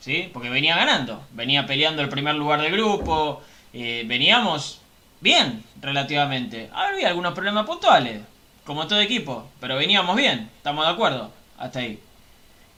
[0.01, 0.31] ¿sí?
[0.33, 4.81] Porque venía ganando, venía peleando el primer lugar del grupo, eh, veníamos
[5.21, 6.71] bien, relativamente.
[6.73, 8.23] Había algunos problemas puntuales,
[8.65, 12.01] como todo equipo, pero veníamos bien, estamos de acuerdo, hasta ahí.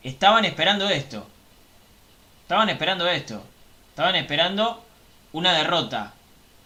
[0.04, 1.26] Estaban esperando esto.
[2.42, 3.42] Estaban esperando esto.
[3.88, 4.84] Estaban esperando
[5.32, 6.12] una derrota.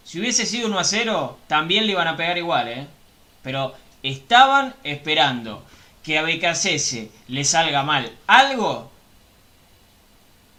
[0.05, 2.87] Si hubiese sido 1 a 0, también le iban a pegar igual, ¿eh?
[3.43, 5.65] Pero estaban esperando
[6.03, 8.91] que a BKCS le salga mal algo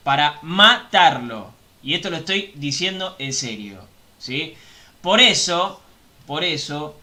[0.04, 1.52] para matarlo.
[1.84, 3.84] Y esto lo estoy diciendo en serio,
[4.20, 4.56] ¿sí?
[5.02, 5.82] Por eso,
[6.28, 6.98] por eso,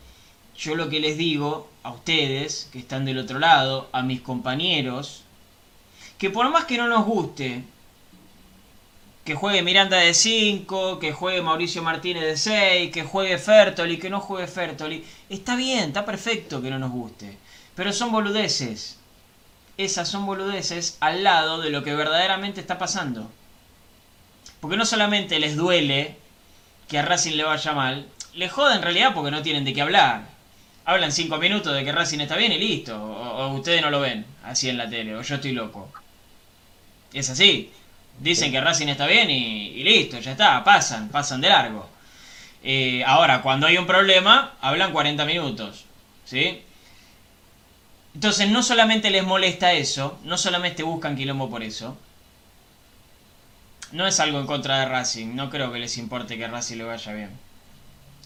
[0.57, 5.26] yo lo que les digo a ustedes que están del otro lado, a mis compañeros,
[6.19, 7.63] que por más que no nos guste,
[9.25, 14.09] que juegue Miranda de 5, que juegue Mauricio Martínez de 6, que juegue Fertoli, que
[14.09, 17.37] no juegue Fertoli, está bien, está perfecto que no nos guste,
[17.75, 18.99] pero son boludeces.
[19.77, 23.31] Esas son boludeces al lado de lo que verdaderamente está pasando.
[24.61, 26.17] Porque no solamente les duele
[26.89, 29.83] que a Racing le vaya mal, le joda en realidad porque no tienen de qué
[29.83, 30.29] hablar.
[30.85, 32.97] Hablan cinco minutos de que Racing está bien y listo.
[32.97, 35.91] O, ustedes no lo ven así en la tele, o yo estoy loco.
[37.12, 37.71] Es así.
[38.19, 41.88] Dicen que Racing está bien y, listo, ya está, pasan, pasan de largo.
[42.62, 45.85] Eh, ahora, cuando hay un problema, hablan 40 minutos.
[46.25, 46.62] ¿Sí?
[48.14, 51.97] Entonces, no solamente les molesta eso, no solamente buscan quilombo por eso,
[53.92, 56.85] no es algo en contra de Racing, no creo que les importe que Racing le
[56.85, 57.31] vaya bien.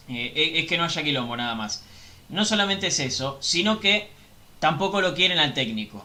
[0.08, 1.84] Eh, es que no haya quilombo nada más.
[2.28, 4.08] No solamente es eso, sino que
[4.58, 6.04] tampoco lo quieren al técnico.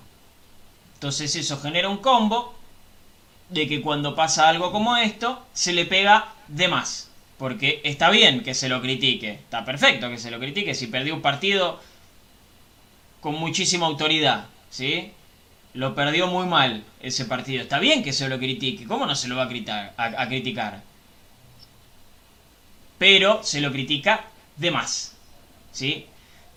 [0.95, 2.55] Entonces eso genera un combo
[3.49, 7.09] de que cuando pasa algo como esto, se le pega de más.
[7.37, 11.13] Porque está bien que se lo critique, está perfecto que se lo critique si perdió
[11.13, 11.79] un partido
[13.19, 15.11] con muchísima autoridad, ¿sí?
[15.73, 17.61] Lo perdió muy mal ese partido.
[17.61, 18.85] Está bien que se lo critique.
[18.85, 20.83] ¿Cómo no se lo va a, a, criticar?
[22.97, 25.15] Pero se lo critica de más.
[25.73, 26.05] ¿Sí?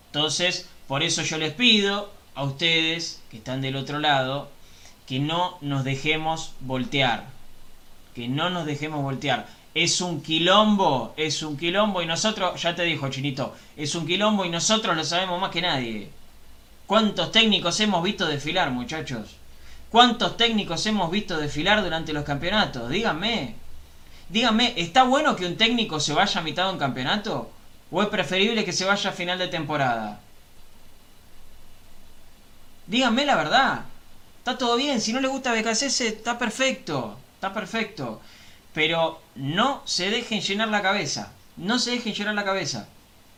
[0.05, 4.49] Entonces, por eso yo les pido a ustedes que están del otro lado
[5.09, 7.25] que no nos dejemos voltear.
[8.13, 9.47] Que no nos dejemos voltear.
[9.73, 14.45] Es un quilombo, es un quilombo y nosotros, ya te dijo Chinito, es un quilombo
[14.45, 16.11] y nosotros lo sabemos más que nadie.
[16.85, 19.35] ¿Cuántos técnicos hemos visto desfilar, muchachos?
[19.89, 22.87] ¿Cuántos técnicos hemos visto desfilar durante los campeonatos?
[22.87, 23.55] Díganme.
[24.29, 27.49] Díganme, ¿está bueno que un técnico se vaya a mitad de un campeonato?
[27.89, 30.19] ¿O es preferible que se vaya a final de temporada?
[32.85, 33.85] Díganme la verdad.
[34.49, 34.99] Está todo bien.
[34.99, 37.15] Si no le gusta BKC, está perfecto.
[37.35, 38.19] Está perfecto.
[38.73, 41.33] Pero no se dejen llenar la cabeza.
[41.57, 42.89] No se dejen llenar la cabeza.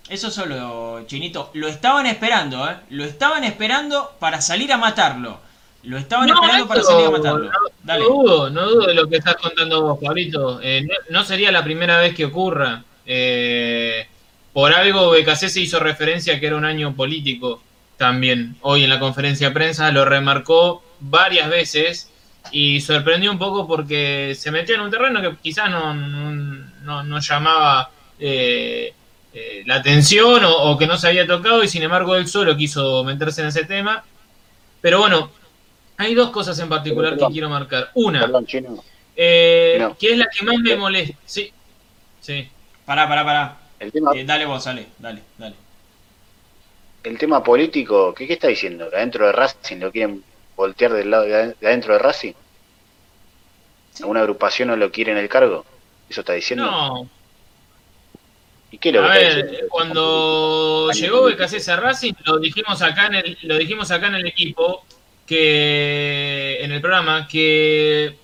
[0.07, 1.51] Eso solo, Chinito.
[1.53, 2.77] Lo estaban esperando, ¿eh?
[2.91, 5.37] Lo estaban esperando para salir a matarlo.
[5.83, 7.51] Lo estaban esperando para salir a matarlo.
[7.83, 10.61] No, dudo, no dudo de lo que estás contando vos, Pablito.
[10.63, 12.85] Eh, no, sería la primera vez que ocurra.
[13.05, 14.07] Eh,
[14.53, 17.61] por algo BKC se hizo referencia que era un año político
[17.97, 18.55] también.
[18.61, 22.09] Hoy en la conferencia de prensa lo remarcó varias veces
[22.51, 27.19] y sorprendió un poco porque se metió en un terreno que quizás no, no, no
[27.19, 27.91] llamaba...
[28.19, 28.93] Eh,
[29.33, 33.03] eh, la atención o, que no se había tocado y sin embargo él solo quiso
[33.03, 34.03] meterse en ese tema.
[34.81, 35.31] Pero bueno,
[35.97, 37.91] hay dos cosas en particular que quiero marcar.
[37.93, 38.29] Una,
[39.15, 41.17] eh, que es la que más me molesta.
[41.25, 41.51] Sí,
[42.19, 42.49] sí.
[42.85, 43.57] Pará, pará, pará.
[43.79, 45.55] Eh, dale vos, dale, dale, dale.
[47.03, 48.89] El tema político, ¿qué, está diciendo?
[48.89, 50.23] ¿Que adentro de Racing lo quieren
[50.61, 52.33] voltear del lado de adentro de Racing?
[53.99, 55.65] ¿Alguna agrupación no lo quiere en el cargo?
[56.09, 56.65] ¿Eso está diciendo?
[56.65, 57.09] No.
[58.71, 63.37] ¿Y qué lo a ver, cuando llegó BKC a Racing, lo dijimos acá en el,
[63.41, 64.85] lo dijimos acá en el equipo,
[65.25, 68.15] que en el programa, que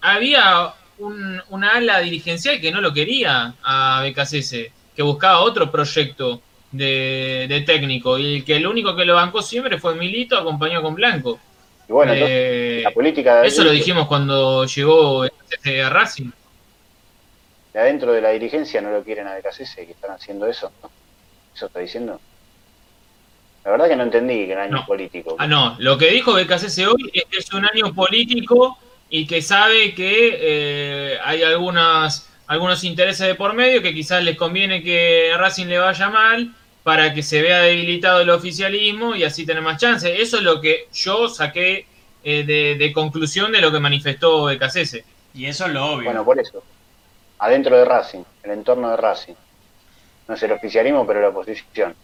[0.00, 6.40] había un, una ala dirigencial que no lo quería a BKC, que buscaba otro proyecto
[6.70, 11.40] de, técnico, y que el único que lo bancó siempre fue Milito, acompañado con Blanco.
[11.92, 16.30] Y bueno, eh, la política Eso lo dijimos cuando llegó a Racing
[17.74, 20.70] de adentro de la dirigencia no lo quieren a BKC, que están haciendo eso.
[21.54, 22.18] ¿Eso está diciendo?
[23.64, 25.36] La verdad que no entendí que era año político.
[25.38, 25.76] Ah, no.
[25.80, 28.78] Lo que dijo BKC hoy es que es un año político
[29.10, 34.36] y que sabe que eh, hay algunas, algunos intereses de por medio que quizás les
[34.36, 39.24] conviene que a Racing le vaya mal para que se vea debilitado el oficialismo y
[39.24, 40.20] así tener más chance.
[40.20, 41.86] Eso es lo que yo saqué
[42.24, 45.04] eh, de, de, conclusión de lo que manifestó BKC.
[45.34, 46.04] Y eso es lo obvio.
[46.04, 46.62] Bueno, por eso
[47.42, 49.34] adentro de Racing, el entorno de Racing.
[50.28, 51.94] No es el oficialismo, pero la oposición.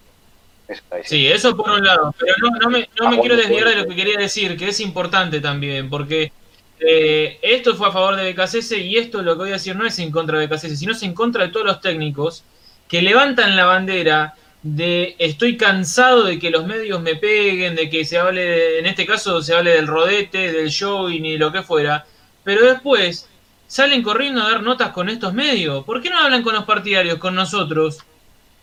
[1.05, 3.95] sí, eso por un lado, pero no, me, no me quiero desviar de lo que
[3.95, 6.33] quería decir, que es importante también, porque
[6.81, 9.87] eh, esto fue a favor de BKCS y esto lo que voy a decir no
[9.87, 12.43] es en contra de BKCS, sino es en contra de todos los técnicos
[12.89, 18.05] que levantan la bandera de estoy cansado de que los medios me peguen, de que
[18.05, 21.63] se hable, en este caso se hable del rodete, del show y ni lo que
[21.63, 22.07] fuera,
[22.45, 23.29] pero después
[23.67, 25.85] salen corriendo a dar notas con estos medios.
[25.85, 27.99] ¿Por qué no hablan con los partidarios, con nosotros?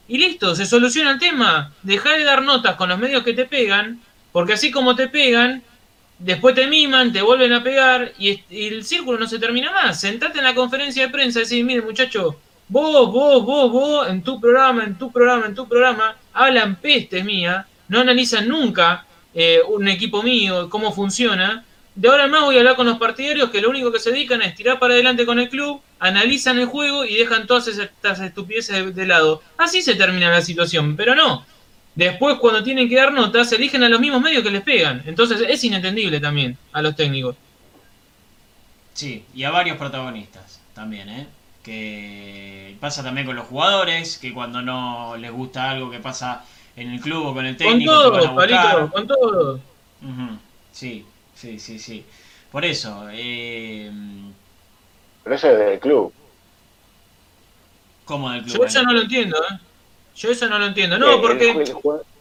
[0.08, 1.74] Y listo, se soluciona el tema.
[1.82, 5.64] Deja de dar notas con los medios que te pegan, porque así como te pegan,
[6.20, 10.00] después te miman, te vuelven a pegar y, el círculo no se termina más.
[10.00, 14.22] Sentate en la conferencia de prensa y decir, mire muchacho, vos, vos, vos, vos, en
[14.22, 19.60] tu programa, en tu programa, en tu programa, hablan peste mía, no analizan nunca eh,
[19.68, 21.64] un equipo mío, cómo funciona,
[21.96, 24.12] de ahora en más voy a hablar con los partidarios que lo único que se
[24.12, 28.20] dedican es tirar para adelante con el club, analizan el juego y dejan todas estas
[28.20, 29.42] estupideces de, lado.
[29.58, 31.46] Así se termina la situación, pero no.
[31.96, 35.04] Después, cuando tienen que dar notas, eligen a los mismos medios que les pegan.
[35.06, 37.38] Entonces es inentendible también a los técnicos.
[38.94, 41.28] Sí, y a varios protagonistas también, ¿eh?
[41.66, 46.46] Que pasa también con los jugadores, que cuando no les gusta algo que pasa
[46.76, 47.92] en el club o con el técnico.
[47.92, 49.60] Con todo, Palito, con todo.
[50.72, 51.04] Sí,
[51.34, 52.06] sí, sí, sí.
[52.52, 53.08] Por eso.
[53.12, 53.92] Eh...
[55.24, 56.14] Pero eso es del club.
[58.06, 58.58] ¿Cómo del club?
[58.58, 59.58] Yo eso no lo entiendo, ¿eh?
[60.16, 61.00] Yo eso no lo entiendo.
[61.00, 61.74] No, porque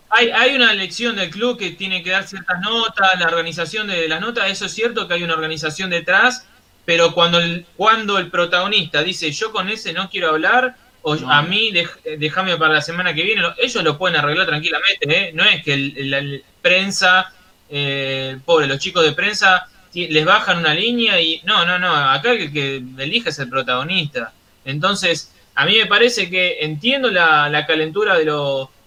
[0.09, 4.09] hay, hay una elección del club que tiene que dar ciertas notas, la organización de
[4.09, 6.47] las notas, eso es cierto que hay una organización detrás,
[6.85, 11.43] pero cuando el, cuando el protagonista dice yo con ese no quiero hablar, o a
[11.43, 11.71] mí
[12.19, 15.33] déjame para la semana que viene, ellos lo pueden arreglar tranquilamente, ¿eh?
[15.35, 16.23] No es que la
[16.63, 17.33] prensa
[17.69, 22.33] eh, pobre, los chicos de prensa les bajan una línea y no, no, no, acá
[22.33, 24.33] el que elige es el protagonista.
[24.65, 28.25] Entonces, a mí me parece que entiendo la, calentura de,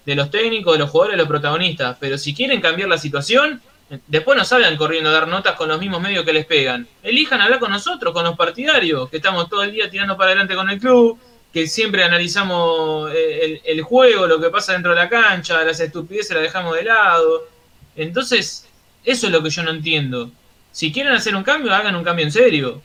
[0.05, 3.61] de los técnicos, de los jugadores, de los protagonistas, pero si quieren cambiar la situación,
[4.07, 6.87] después no salgan corriendo a dar notas con los mismos medios que les pegan.
[7.03, 10.55] Elijan hablar con nosotros, con los partidarios, que estamos todo el día tirando para adelante
[10.55, 11.17] con el club,
[11.53, 16.35] que siempre analizamos eh, el, juego, lo que pasa dentro de la cancha, las estupideces
[16.35, 17.47] las dejamos de lado.
[17.95, 18.67] Entonces,
[19.03, 20.31] eso es lo que yo no entiendo.
[20.71, 22.81] Si quieren hacer un cambio, hagan un cambio en serio.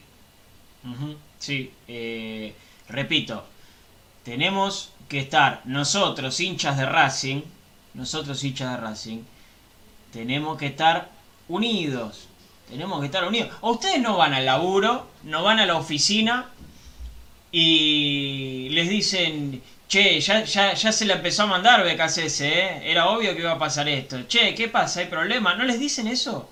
[1.39, 2.55] Sí, eh,
[2.89, 3.45] repito,
[4.25, 7.43] tenemos que estar nosotros, hinchas de Racing,
[7.95, 9.19] nosotros hinchas de Racing,
[10.13, 11.11] tenemos que estar
[11.49, 12.29] unidos.
[12.69, 13.51] Tenemos que estar unidos.
[13.61, 16.47] O ustedes no van al laburo, no van a la oficina
[17.51, 22.91] y les dicen, Che, ya, ya, ya se la empezó a mandar BKCS, ¿eh?
[22.91, 24.27] Era obvio que iba a pasar esto.
[24.27, 25.01] Che, ¿qué pasa?
[25.01, 25.55] ¿Hay problema?
[25.55, 26.49] ¿No les dicen eso?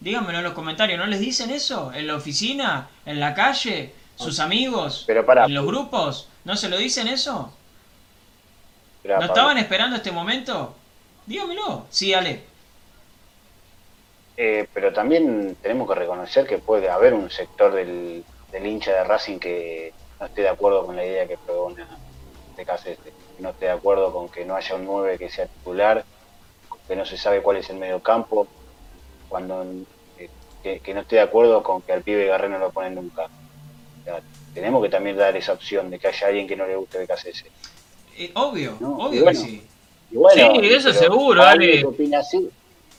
[0.00, 1.90] Díganmelo en los comentarios, ¿no les dicen eso?
[1.94, 2.90] ¿En la oficina?
[3.06, 3.94] ¿En la calle?
[4.16, 5.04] ¿Sus amigos?
[5.06, 6.28] Pero para, ¿En los grupos?
[6.44, 7.54] ¿No se lo dicen eso?
[9.02, 10.76] ¿No estaban esperando este momento?
[11.24, 11.86] Dígamelo.
[11.88, 12.44] Sí, Ale.
[14.36, 19.04] Eh, pero también tenemos que reconocer que puede haber un sector del, del hincha de
[19.04, 21.86] Racing que no esté de acuerdo con la idea que pregona
[22.54, 25.46] este caso este, no esté de acuerdo con que no haya un 9 que sea
[25.46, 26.04] titular,
[26.86, 28.46] que no se sabe cuál es el medio campo,
[29.28, 29.64] cuando
[30.18, 33.28] eh, que, no esté de acuerdo con que al pibe Garré no lo ponen nunca.
[34.54, 37.44] tenemos que también dar esa opción de que haya alguien que no le guste BKCS.
[38.18, 39.66] Eh, obvio, No, obvio bueno, que sí.
[40.12, 41.80] Y bueno, Sí, eso pero seguro, Ale.
[41.80, 42.48] que opina así,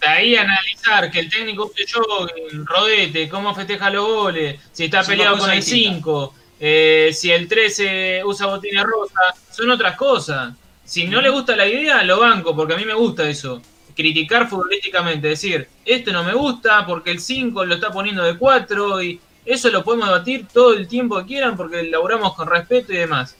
[0.05, 5.01] De ahí analizar que el técnico use jogging, rodete, cómo festeja los goles, si está
[5.01, 5.95] peleado con el cosas distintas.
[5.95, 9.19] 5, eh, si el 13 usa botines rosa,
[9.51, 10.53] son otras cosas.
[10.83, 13.63] Si no le gusta la idea, lo banco, porque a mí me gusta eso.
[13.95, 19.01] Criticar futbolísticamente, decir, esto no me gusta porque el 5 lo está poniendo de 4
[19.01, 22.97] y eso lo podemos debatir todo el tiempo que quieran porque laburamos con respeto y
[22.97, 23.35] demás.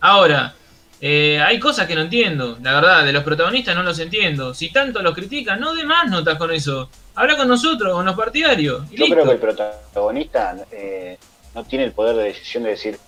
[0.00, 0.54] Ahora,
[1.00, 4.52] eh, hay cosas que no entiendo, la verdad, de los protagonistas no los entiendo.
[4.52, 6.90] Si tanto los critican, no de más notas con eso.
[7.14, 8.84] Habla con nosotros, con los partidarios.
[8.90, 9.14] y yo listo.
[9.14, 11.18] creo que el protagonista eh,
[11.54, 12.98] no tiene el poder de decisión de decir,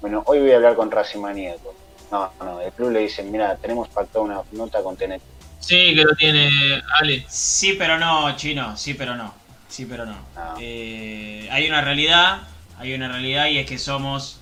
[0.00, 1.74] bueno, hoy voy a hablar con Racing Maníaco.
[2.10, 5.22] No, no, el club le dice, mira, tenemos pactado una nota con TNT.
[5.60, 7.24] Sí, que lo tiene Ale.
[7.28, 9.34] Sí, pero no, chino, sí, pero no.
[9.68, 10.16] Sí, pero no.
[10.36, 10.54] Ah.
[10.60, 12.42] Eh, hay una realidad,
[12.78, 14.40] hay una realidad y es que somos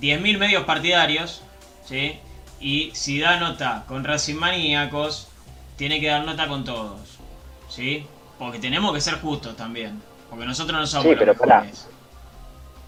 [0.00, 1.42] 10.000 medios partidarios,
[1.86, 2.18] ¿sí?
[2.64, 5.28] Y si da nota con Racing Maníacos,
[5.76, 6.98] tiene que dar nota con todos,
[7.68, 8.06] ¿sí?
[8.38, 10.00] Porque tenemos que ser justos también.
[10.30, 11.60] Porque nosotros no somos Sí, pero pará.
[11.60, 11.86] mejores.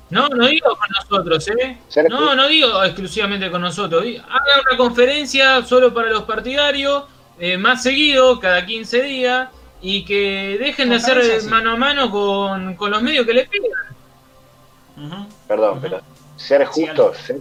[0.08, 1.76] No, no digo con nosotros, ¿eh?
[2.08, 4.02] No, no digo exclusivamente con nosotros.
[4.02, 7.04] Haga una conferencia solo para los partidarios,
[7.38, 9.50] eh, más seguido, cada 15 días,
[9.82, 11.48] y que dejen de hacer sí.
[11.48, 15.26] mano a mano con, con los medios que les pidan.
[15.46, 16.00] Perdón, pero
[16.36, 17.40] ser Sí, justos, ser-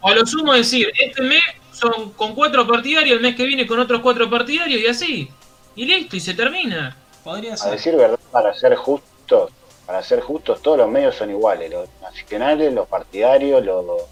[0.00, 1.42] O a lo sumo decir, este mes
[1.72, 5.30] son con cuatro partidarios, el mes que viene con otros cuatro partidarios y así.
[5.74, 6.96] Y listo, y se termina.
[7.24, 9.52] Podría a decir verdad, para ser justos,
[9.86, 14.02] para ser justos, todos los medios son iguales, los nacionales, los partidarios, los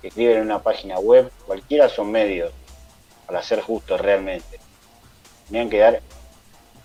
[0.00, 2.52] que escriben en una página web, cualquiera son medios,
[3.26, 4.60] para ser justos realmente.
[5.48, 6.02] Tenían que dar,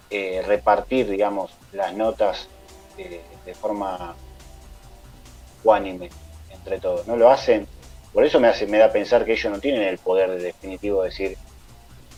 [0.10, 2.48] eh, repartir, digamos, las notas
[2.98, 4.16] eh, de forma
[5.64, 6.10] cuánime
[6.52, 7.08] entre todos.
[7.08, 7.68] No lo hacen,
[8.14, 11.10] por eso me hace, me da pensar que ellos no tienen el poder definitivo de
[11.10, 11.38] decir,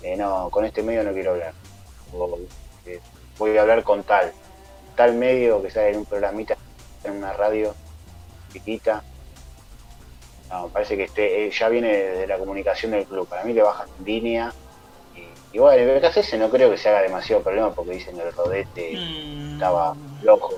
[0.02, 1.54] eh, no, con este medio no quiero hablar.
[2.14, 2.40] O,
[2.86, 3.00] eh,
[3.38, 4.32] voy a hablar con tal,
[4.96, 6.58] tal medio que sale en un programita,
[7.04, 7.74] en una radio
[8.52, 9.04] chiquita.
[10.50, 13.28] No, parece que este, eh, ya viene de la comunicación del club.
[13.28, 14.54] Para mí le bajan línea.
[15.16, 18.24] Y, y bueno, el BKCS no creo que se haga demasiado problema porque dicen que
[18.24, 20.54] el rodete Mm, estaba flojo.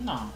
[0.00, 0.32] No,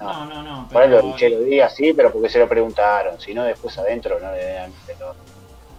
[0.00, 0.26] No.
[0.26, 0.68] no, no, no.
[0.68, 3.20] Por pero- Michelo Díaz sí, pero porque se lo preguntaron.
[3.20, 4.72] Si no, después adentro no le dan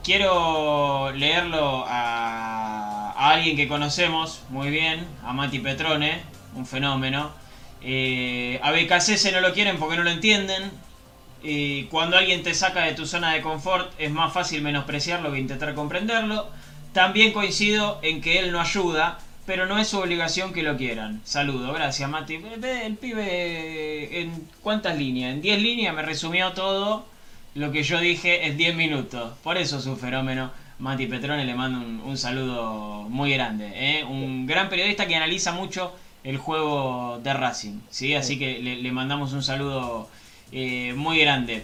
[0.03, 6.21] Quiero leerlo a, a alguien que conocemos muy bien, a Mati Petrone,
[6.55, 7.31] un fenómeno.
[7.81, 10.71] Eh, a BKC no lo quieren porque no lo entienden.
[11.41, 15.39] Y cuando alguien te saca de tu zona de confort es más fácil menospreciarlo que
[15.39, 16.47] intentar comprenderlo.
[16.93, 21.21] También coincido en que él no ayuda, pero no es su obligación que lo quieran.
[21.23, 22.35] Saludo, gracias Mati.
[22.35, 27.05] El pibe en cuántas líneas, en 10 líneas me resumió todo
[27.53, 29.33] lo que yo dije en 10 minutos.
[29.43, 30.51] Por eso es un fenómeno.
[30.79, 33.71] Mati Petrone le mando un, un saludo muy grande.
[33.73, 34.03] ¿eh?
[34.03, 37.79] Un gran periodista que analiza mucho el juego de Racing.
[37.89, 38.15] ¿sí?
[38.15, 40.09] Así que le, le mandamos un saludo
[40.51, 41.63] eh, muy grande.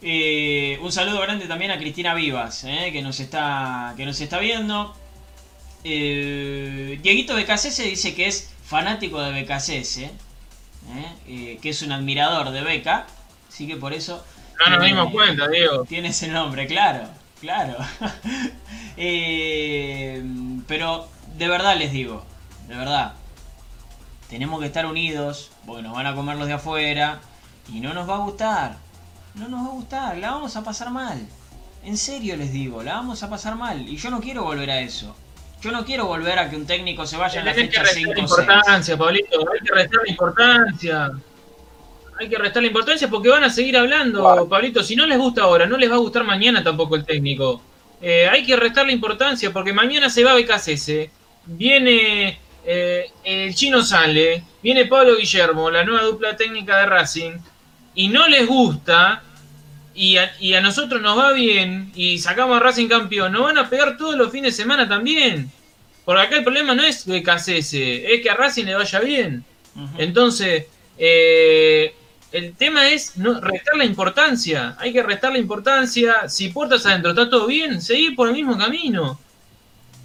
[0.00, 2.90] Eh, un saludo grande también a Cristina Vivas, ¿eh?
[2.92, 4.94] que, nos está, que nos está viendo.
[5.84, 10.12] Eh, Dieguito Becasese dice que es fanático de Becasese, ¿eh?
[11.26, 13.06] Eh, que es un admirador de Beca.
[13.48, 14.24] Así que por eso
[14.64, 15.84] No nos dimos cuenta, Diego.
[15.84, 17.08] tiene ese nombre, claro,
[17.40, 17.76] claro.
[19.00, 20.20] Eh,
[20.66, 22.24] pero de verdad les digo,
[22.66, 23.12] de verdad,
[24.28, 27.20] tenemos que estar unidos, porque nos van a comer los de afuera
[27.72, 28.76] y no nos va a gustar,
[29.36, 31.24] no nos va a gustar, la vamos a pasar mal.
[31.84, 34.80] En serio les digo, la vamos a pasar mal y yo no quiero volver a
[34.80, 35.14] eso.
[35.60, 38.10] Yo no quiero volver a que un técnico se vaya en la fecha restar 5
[38.10, 38.30] o 6.
[38.30, 39.38] importancia, Pablito.
[39.52, 41.10] Hay que restar la importancia.
[42.20, 44.48] Hay que restar la importancia porque van a seguir hablando, Claro.
[44.48, 44.82] Pablito.
[44.82, 47.62] Si no les gusta ahora, no les va a gustar mañana tampoco el técnico.
[48.00, 51.10] Eh, hay que restar la importancia porque mañana se va BKCS.
[51.46, 54.44] Viene eh, el chino sale.
[54.62, 57.32] Viene Pablo Guillermo, la nueva dupla técnica de Racing.
[57.94, 59.22] Y no les gusta.
[59.98, 61.90] Y a, y a nosotros nos va bien.
[61.96, 63.32] Y sacamos a Racing campeón.
[63.32, 65.50] Nos van a pegar todos los fines de semana también.
[66.04, 69.44] Porque acá el problema no es BKCS, es que a Racing le vaya bien.
[69.98, 70.64] Entonces,
[70.96, 71.94] eh,
[72.32, 74.74] el tema es no, restar la importancia.
[74.78, 76.26] Hay que restar la importancia.
[76.28, 79.20] Si puertas adentro está todo bien, seguir por el mismo camino.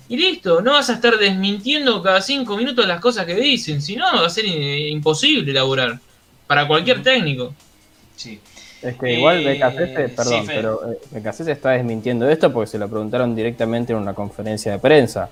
[0.09, 3.81] Y listo, no vas a estar desmintiendo cada cinco minutos las cosas que dicen.
[3.81, 5.99] Si no, va a ser eh, imposible laburar.
[6.47, 7.55] Para cualquier técnico.
[8.17, 8.41] Sí.
[8.83, 9.77] Es que igual Eh, BKC,
[10.09, 10.55] sí, perdón, Fede.
[10.55, 14.79] pero eh, BKC está desmintiendo esto porque se lo preguntaron directamente en una conferencia de
[14.79, 15.29] prensa.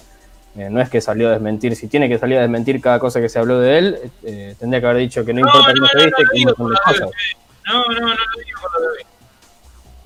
[0.57, 3.21] Eh, no es que salió a desmentir, si tiene que salir a desmentir cada cosa
[3.21, 5.87] que se habló de él, eh, tendría que haber dicho que no, No, importa no,
[5.87, 7.09] se no, viste, no, que un digo montón de por la cosas.
[7.67, 9.05] No, no, no lo digo por lo de.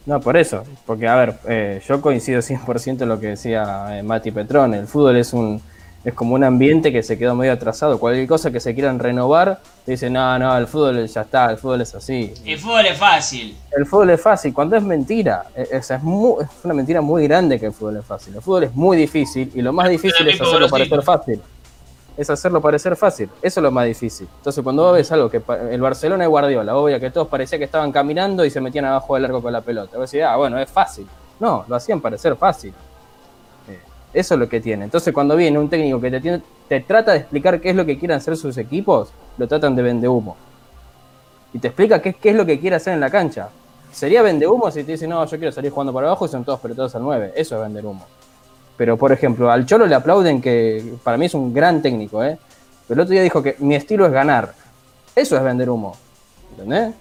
[0.05, 0.63] No, por eso.
[0.85, 4.75] Porque, a ver, eh, yo coincido 100% en lo que decía eh, Mati Petrón.
[4.75, 5.59] El fútbol es un
[6.05, 7.99] es como un ambiente que se quedó medio atrasado.
[7.99, 11.57] Cualquier cosa que se quieran renovar, te dicen, no, no, el fútbol ya está, el
[11.57, 12.31] fútbol es así.
[12.45, 13.57] El fútbol es fácil.
[13.75, 15.45] El fútbol es fácil, cuando es mentira.
[15.55, 16.03] Es, es, es es
[16.63, 18.35] una mentira muy grande que el fútbol es fácil.
[18.35, 21.41] El fútbol es muy difícil y lo más difícil es hacerlo parecer fácil.
[22.15, 23.27] Es hacerlo parecer fácil.
[23.41, 24.27] Eso es lo más difícil.
[24.37, 25.41] Entonces, cuando vos ves algo que
[25.71, 29.15] el Barcelona de Guardiola, obvio que todos parecía que estaban caminando y se metían abajo
[29.15, 29.97] del arco con la pelota.
[29.97, 31.07] Vos decís, ah, bueno, es fácil.
[31.39, 32.73] No, lo hacían parecer fácil.
[34.15, 34.85] Eso es lo que tiene.
[34.85, 37.85] Entonces, cuando viene un técnico que te, tiene- te trata de explicar qué es lo
[37.85, 40.35] que quieren hacer sus equipos, lo tratan de vende humo.
[41.53, 43.49] Y te explica qué, qué es lo que quiere hacer en la cancha.
[43.91, 46.43] Sería vende humo si te dice, no, yo quiero salir jugando para abajo y son
[46.43, 47.33] todos pelotados al 9.
[47.35, 48.05] Eso es vender humo.
[48.77, 52.37] Pero, por ejemplo, al Cholo le aplauden que para mí es un gran técnico, ¿eh?
[52.87, 54.53] Pero el otro día dijo que mi estilo es ganar.
[55.15, 55.95] Eso es vender humo.
[56.51, 56.93] ¿Entendés?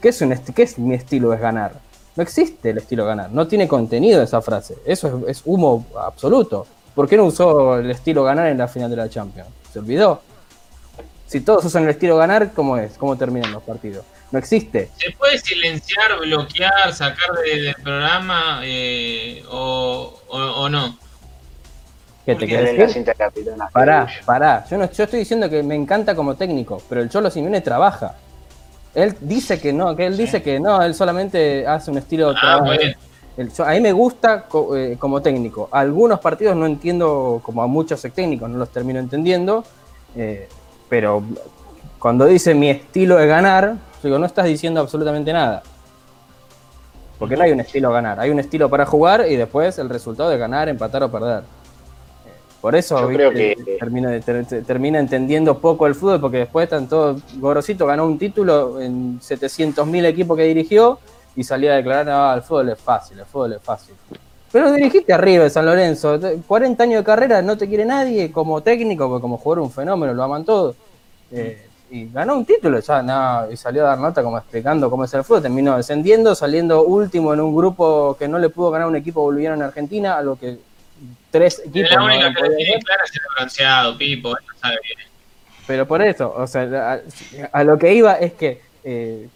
[0.00, 1.72] ¿Qué es, un esti- qué es mi estilo es ganar?
[2.16, 3.30] No existe el estilo ganar.
[3.30, 4.76] No tiene contenido esa frase.
[4.84, 6.66] Eso es, es humo absoluto.
[6.94, 9.48] ¿Por qué no usó el estilo ganar en la final de la Champions?
[9.72, 10.20] ¿Se olvidó?
[11.26, 12.98] Si todos usan el estilo ganar, ¿cómo es?
[12.98, 14.04] ¿Cómo terminan los partidos?
[14.30, 14.90] No existe.
[14.98, 20.98] ¿Se puede silenciar, bloquear, sacar de- del programa eh, o, o, o no?
[22.26, 23.04] ¿Qué ¿Por te querés decir?
[23.72, 24.64] Pará, pará.
[24.70, 28.14] Yo, no, yo estoy diciendo que me encanta como técnico, pero el Cholo Simeone trabaja.
[28.94, 30.22] Él dice que no, que él Sí.
[30.22, 32.64] dice que no, él solamente hace un estilo Ah, trabajo.
[32.66, 32.92] bueno.
[33.38, 35.68] El- yo- a mí me gusta co- eh, como técnico.
[35.72, 39.64] Algunos partidos no entiendo, como a muchos técnicos, no los termino entendiendo.
[40.14, 40.46] eh,
[40.90, 41.22] pero
[41.98, 43.70] cuando dice mi estilo es ganar,
[44.02, 45.62] yo digo, no estás diciendo absolutamente nada.
[47.18, 49.88] Porque no hay un estilo a ganar, hay un estilo para jugar y después el
[49.88, 51.44] resultado de ganar, empatar o perder.
[52.62, 53.16] Por eso Yo ¿viste?
[53.28, 57.20] creo que- termina, ter- ter- termina entendiendo poco el fútbol, porque después están todos.
[57.38, 60.98] Gorosito ganó un título en 700.000 equipos que dirigió
[61.36, 63.94] y salía a declarar: ah, el fútbol es fácil, el fútbol es fácil.
[64.52, 68.30] Pero dirigiste arriba de San Lorenzo, te- 40 años de carrera, no te quiere nadie
[68.30, 70.76] como técnico, porque como jugador un fenómeno, lo aman todos.
[71.32, 75.04] Eh, y ganó un título, ya no, y salió a dar nota como explicando cómo
[75.04, 78.86] es el fútbol, terminó descendiendo, saliendo último en un grupo que no le pudo ganar
[78.88, 80.58] un equipo boliviano en Argentina, a lo que
[81.32, 84.98] tres equipos la única que tiene clara es el bronceado, Pipo, él sabe bien.
[85.66, 87.00] Pero por eso, o sea, a,
[87.58, 89.26] a lo que iba es que eh,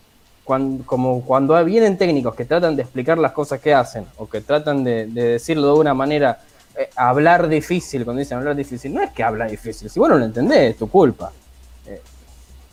[0.44, 4.40] cuan- como cuando vienen técnicos que tratan de explicar las cosas que hacen o que
[4.40, 6.40] tratan de, de decirlo de una manera,
[6.78, 10.18] eh, hablar difícil, cuando dicen hablar difícil, no es que habla difícil, si vos no
[10.18, 11.32] lo entendés, es tu culpa.
[11.86, 12.00] Eh,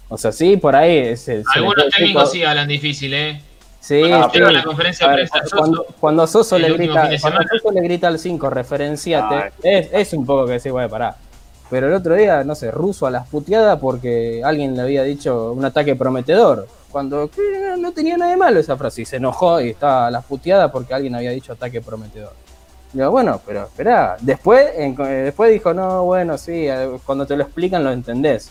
[0.09, 3.41] o sea, sí, por ahí es, Algunos técnicos sí hablan difícil, ¿eh?
[3.86, 4.40] Sí, Ah, sí.
[4.40, 7.44] La conferencia ver, cuando, Soso, cuando Soso le grita, cuando.
[7.52, 11.18] Soso le grita al 5, referenciate, Ah, es, es un poco que decir, güey, pará.
[11.70, 15.52] Pero el otro día, no sé, ruso a las puteadas porque alguien le había dicho
[15.52, 16.66] un ataque prometedor.
[16.92, 19.02] Cuando no- no tenía nada de malo esa frase.
[19.02, 22.32] Y se enojó y estaba a las puteadas porque alguien había dicho ataque prometedor.
[22.94, 24.16] Digo, bueno, pero espera.
[24.22, 28.50] Después, en- eh, después dijo, no, bueno, sí, eh, cuando te lo explican lo entendés.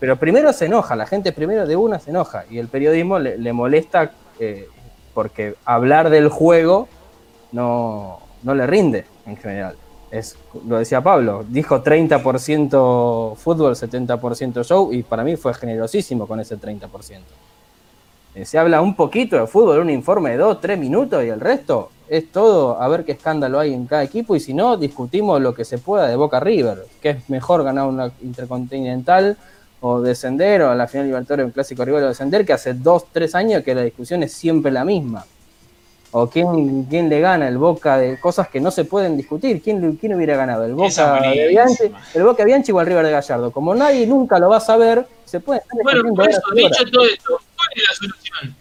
[0.00, 2.44] Pero primero se enoja, la gente primero de una se enoja.
[2.48, 4.68] Y el periodismo le, le molesta eh,
[5.14, 6.88] porque hablar del juego
[7.52, 9.76] no, no le rinde en general.
[10.10, 16.38] Es, lo decía Pablo, dijo 30% fútbol, 70% show, y para mí fue generosísimo con
[16.38, 16.88] ese 30%.
[18.34, 21.40] Eh, Se habla un poquito de fútbol, un informe de 2, 3 minutos, y el
[21.40, 25.40] resto es todo a ver qué escándalo hay en cada equipo, y si no, discutimos
[25.40, 29.36] lo que se pueda de Boca River, que es mejor ganar una intercontinental
[29.80, 33.06] o descender, o a la final Libertadores un clásico rival o descender, que hace 2,
[33.12, 35.26] 3 años que la discusión es siempre la misma
[36.18, 39.60] o quién, quién le gana el Boca de cosas que no se pueden discutir.
[39.60, 40.64] ¿Quién, quién hubiera ganado?
[40.64, 43.50] ¿El Boca de Bianchi, el Boca de Bianchi o el River de Gallardo?
[43.50, 47.04] Como nadie nunca lo va a saber, se puede estar Bueno, por eso, dicho todo
[47.04, 48.56] esto, ¿cuál es la solución?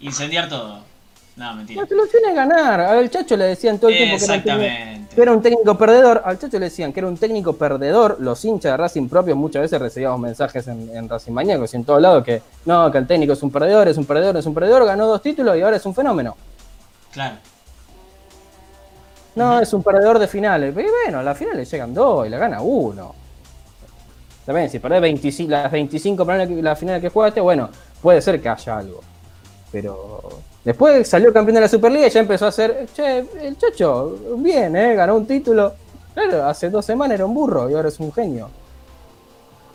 [0.00, 0.93] Incendiar todo.
[1.36, 1.82] No, mentira.
[1.82, 2.80] La solución es ganar.
[2.80, 5.14] Al Chacho le decían todo el tiempo que era, un técnico, Exactamente.
[5.16, 6.22] que era un técnico perdedor.
[6.24, 8.18] Al Chacho le decían que era un técnico perdedor.
[8.20, 11.84] Los hinchas de Racing propios muchas veces recibíamos mensajes en, en Racing Maníacos y en
[11.84, 14.54] todos lados que no, que el técnico es un perdedor, es un perdedor, es un
[14.54, 16.36] perdedor, ganó dos títulos y ahora es un fenómeno.
[17.12, 17.36] Claro.
[19.34, 20.70] No, es un perdedor de finales.
[20.70, 20.72] Y
[21.04, 23.12] bueno, a las finales llegan dos y la gana uno.
[24.46, 27.68] También, si perdés 25, las 25 finales que- las finales que jugaste, bueno,
[28.00, 29.00] puede ser que haya algo.
[29.72, 30.20] Pero
[30.64, 34.74] después salió campeón de la Superliga y ya empezó a hacer, che, el Chacho, bien,
[34.76, 34.94] ¿eh?
[34.94, 35.74] Ganó un título.
[36.14, 38.48] Claro, hace dos semanas era un burro y ahora es un genio.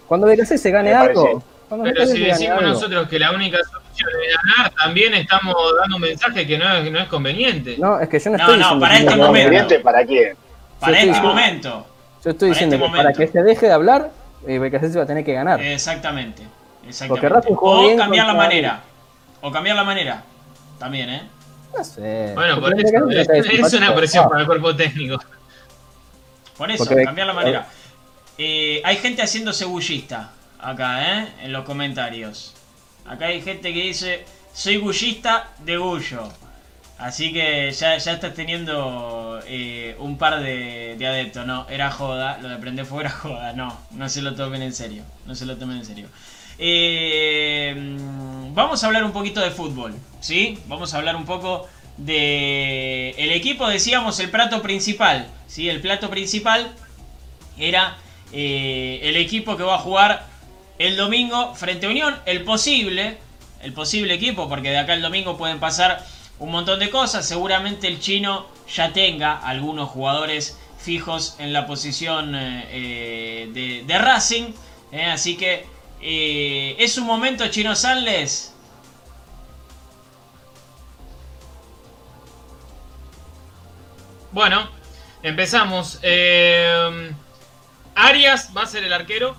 [0.07, 1.43] Cuando BKC se gane algo.
[1.83, 2.69] Pero si decimos algo.
[2.71, 6.91] nosotros que la única solución es ganar, también estamos dando un mensaje que no es,
[6.91, 7.75] no es conveniente.
[7.77, 9.25] No, es que yo no No, estoy no, diciendo para que este momento.
[9.43, 10.35] ¿Conveniente para quién?
[10.79, 11.85] Para Yo este estoy- momento.
[12.23, 14.09] Yo estoy para diciendo este que para que se deje de hablar,
[14.47, 15.61] eh, BKC se va a tener que ganar.
[15.61, 16.41] Exactamente.
[16.41, 17.29] Porque Exactamente.
[17.29, 18.81] Racing jugó O bien cambiar la manera.
[19.41, 20.23] O cambiar la manera.
[20.79, 21.21] También, ¿eh?
[21.77, 22.31] No sé.
[22.33, 25.19] Bueno, por eso, es, una presión Ah, para el cuerpo técnico.
[26.57, 27.67] Por eso, Porque- cambiar la manera.
[28.37, 31.27] Eh, hay gente haciéndose bullista acá, ¿eh?
[31.43, 32.53] En los comentarios.
[33.05, 36.29] Acá hay gente que dice, soy bullista de Gullo.
[36.97, 41.45] Así que ya, ya estás teniendo eh, un par de, de adeptos.
[41.45, 42.37] No, era joda.
[42.41, 43.53] Lo de prender fuego era joda.
[43.53, 45.03] No, no se lo tomen en serio.
[45.25, 46.07] No se lo tomen en serio.
[46.57, 47.73] Eh,
[48.53, 49.95] vamos a hablar un poquito de fútbol.
[50.19, 50.59] ¿Sí?
[50.67, 53.11] Vamos a hablar un poco de...
[53.17, 55.27] El equipo, decíamos, el plato principal.
[55.47, 55.69] ¿Sí?
[55.69, 56.71] El plato principal
[57.57, 57.97] era
[58.31, 60.27] eh, el equipo que va a jugar
[60.77, 62.15] el domingo frente a Unión.
[62.25, 63.17] El posible,
[63.61, 66.05] el posible equipo, porque de acá el domingo pueden pasar
[66.39, 67.27] un montón de cosas.
[67.27, 74.53] Seguramente el chino ya tenga algunos jugadores fijos en la posición eh, eh, de, Racing.
[75.11, 75.65] así que
[76.01, 78.53] eh, es un momento, Chino Sanles.
[84.31, 84.69] Bueno,
[85.23, 85.99] empezamos.
[86.01, 87.11] Eh,
[87.95, 89.35] Arias va a ser el arquero.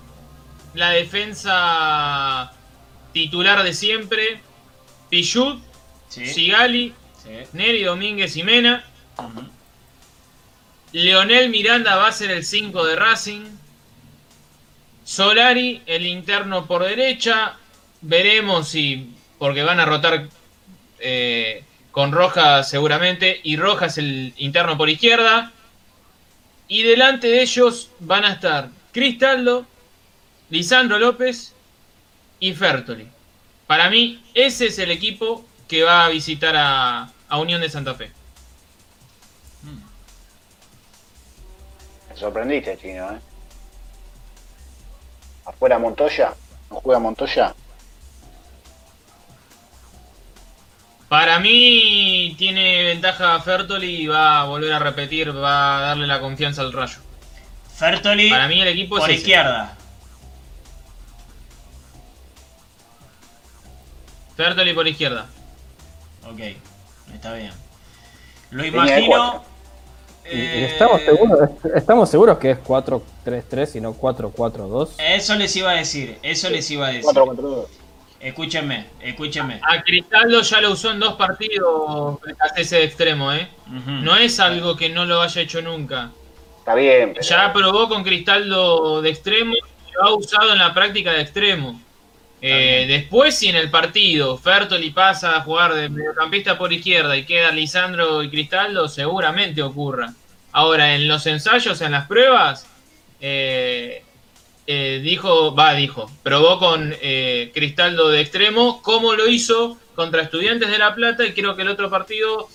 [0.75, 2.53] La defensa
[3.13, 4.43] titular de siempre.
[5.09, 5.61] Pichut,
[6.09, 6.93] Sí, Sigali,
[7.23, 7.31] sí.
[7.53, 8.85] Neri Domínguez y Mena.
[10.93, 13.43] Leonel Miranda va a ser el 5 de Racing.
[15.05, 17.57] Solari, el interno por derecha.
[18.01, 19.15] Veremos si.
[19.39, 20.29] Porque van a rotar
[20.99, 23.41] eh, con Rojas seguramente.
[23.43, 25.53] Y Rojas el interno por izquierda.
[26.69, 29.67] Y delante de ellos van a estar Cristaldo,
[30.51, 31.55] Lisandro López
[32.39, 33.09] y Fertoli.
[33.67, 37.95] Para mí, ese es el equipo que va a visitar a, a Unión de Santa
[37.95, 38.13] Fe.
[42.09, 43.30] Me sorprendiste, chino, ¿eh?
[45.51, 46.33] Afuera Montoya,
[46.71, 47.55] no juega Montoya.
[51.09, 56.21] Para mí tiene ventaja Fertoli y va a volver a repetir, va a darle la
[56.21, 56.99] confianza al rayo.
[57.75, 59.23] Fertoli Para mí el equipo por es ese.
[59.23, 59.77] izquierda.
[64.37, 65.27] Fertoli por izquierda.
[66.31, 66.41] Ok,
[67.13, 67.53] está bien.
[68.51, 69.45] Lo imagino.
[70.25, 74.91] Eh, estamos, seguros, estamos seguros que es 4-3-3 y no 4-4-2.
[74.99, 77.05] Eso les iba a decir, eso les iba a decir.
[77.05, 77.67] 4 contra 2.
[78.21, 79.61] Escúchenme, escúchenme.
[79.63, 82.19] A Cristaldo ya lo usó en dos partidos
[82.55, 83.49] ese de extremo, ¿eh?
[83.67, 83.91] Ujú.
[83.91, 86.11] No es algo que no lo haya hecho nunca.
[86.59, 90.75] Está bien, pero Ya probó con Cristaldo de extremo y lo ha usado en la
[90.75, 91.81] práctica de extremo.
[92.43, 97.27] Eh, después, si en el partido Fertoli pasa a jugar de mediocampista por izquierda y
[97.27, 100.15] queda Lisandro y Cristaldo, seguramente ocurra.
[100.53, 102.67] Ahora, en los ensayos, en las pruebas,
[103.21, 104.03] eh,
[104.67, 106.95] eh, dijo, va, dijo, probó con
[107.53, 111.69] Cristaldo de extremo, como lo hizo contra Estudiantes de La Plata, y creo que el
[111.69, 112.49] otro partido,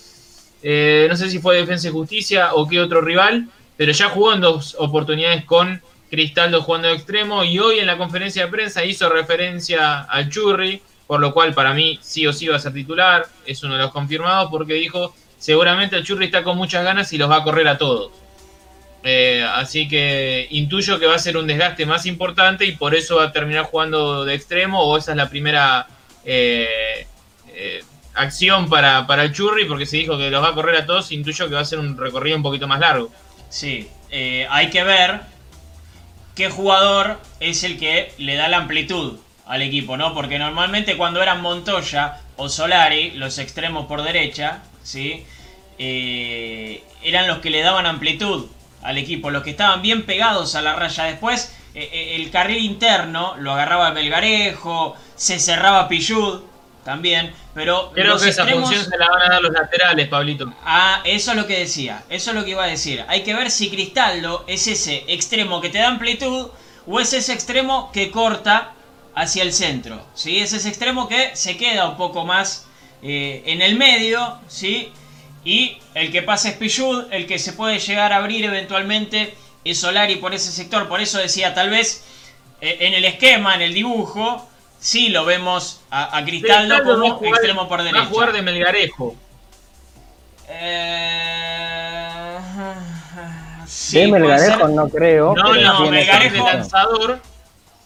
[0.63, 4.41] no sé si fue Defensa y Justicia o qué otro rival, pero ya jugó en
[4.41, 5.81] dos oportunidades con
[6.16, 10.82] Cristaldo jugando de extremo y hoy en la conferencia de prensa hizo referencia al Churri,
[11.07, 13.82] por lo cual para mí sí o sí va a ser titular, es uno de
[13.82, 17.43] los confirmados porque dijo seguramente el Churri está con muchas ganas y los va a
[17.43, 18.13] correr a todos.
[19.03, 23.18] Eh, así que intuyo que va a ser un desgaste más importante y por eso
[23.18, 25.86] va a terminar jugando de extremo o esa es la primera
[26.24, 27.05] eh,
[27.49, 30.86] eh, acción para, para el Churri porque se dijo que los va a correr a
[30.86, 33.11] todos, intuyo que va a ser un recorrido un poquito más largo.
[33.49, 33.89] Sí,
[34.49, 35.34] hay que ver
[36.36, 40.13] qué jugador es el que le da la amplitud al equipo, ¿no?
[40.13, 45.25] Porque normalmente cuando eran Montoya o Solari, los extremos por derecha, ¿sí?
[45.77, 48.47] Eh, eran los que le daban amplitud
[48.81, 51.05] al equipo, los que estaban bien pegados a la raya.
[51.05, 56.41] Después, eh, eh, el carril interno lo agarraba Melgarejo, se cerraba Pillud
[56.83, 60.08] también, pero Creo los que esa extremos- función se la van a dar los laterales,
[60.10, 60.53] Pablito.
[60.64, 63.03] Ah, eso es lo que decía, eso es lo que iba a decir.
[63.08, 66.49] Hay que ver si Cristaldo es ese extremo que te da amplitud
[66.86, 68.74] o es ese extremo que corta
[69.16, 70.06] hacia el centro.
[70.14, 70.39] ¿sí?
[70.39, 72.68] Es ese extremo que se queda un poco más
[73.01, 74.91] eh, en el medio, ¿sí?
[75.45, 79.80] Y el que pasa es Pichud, el que se puede llegar a abrir eventualmente es
[79.80, 80.88] Solari por ese sector.
[80.89, 82.03] Por eso decía, tal vez
[82.62, 84.49] eh, en el esquema, en el dibujo,
[84.86, 87.97] sí lo vemos a, a Cristaldo Cristaldo va a como jugar- extremo por derecha.
[87.99, 89.15] Va a jugar de Melgarejo.
[90.47, 92.39] Eh,
[93.67, 95.33] sí, de Melgarejo no creo.
[95.36, 96.55] No, no, Melgarejo función.
[96.57, 97.19] lanzador.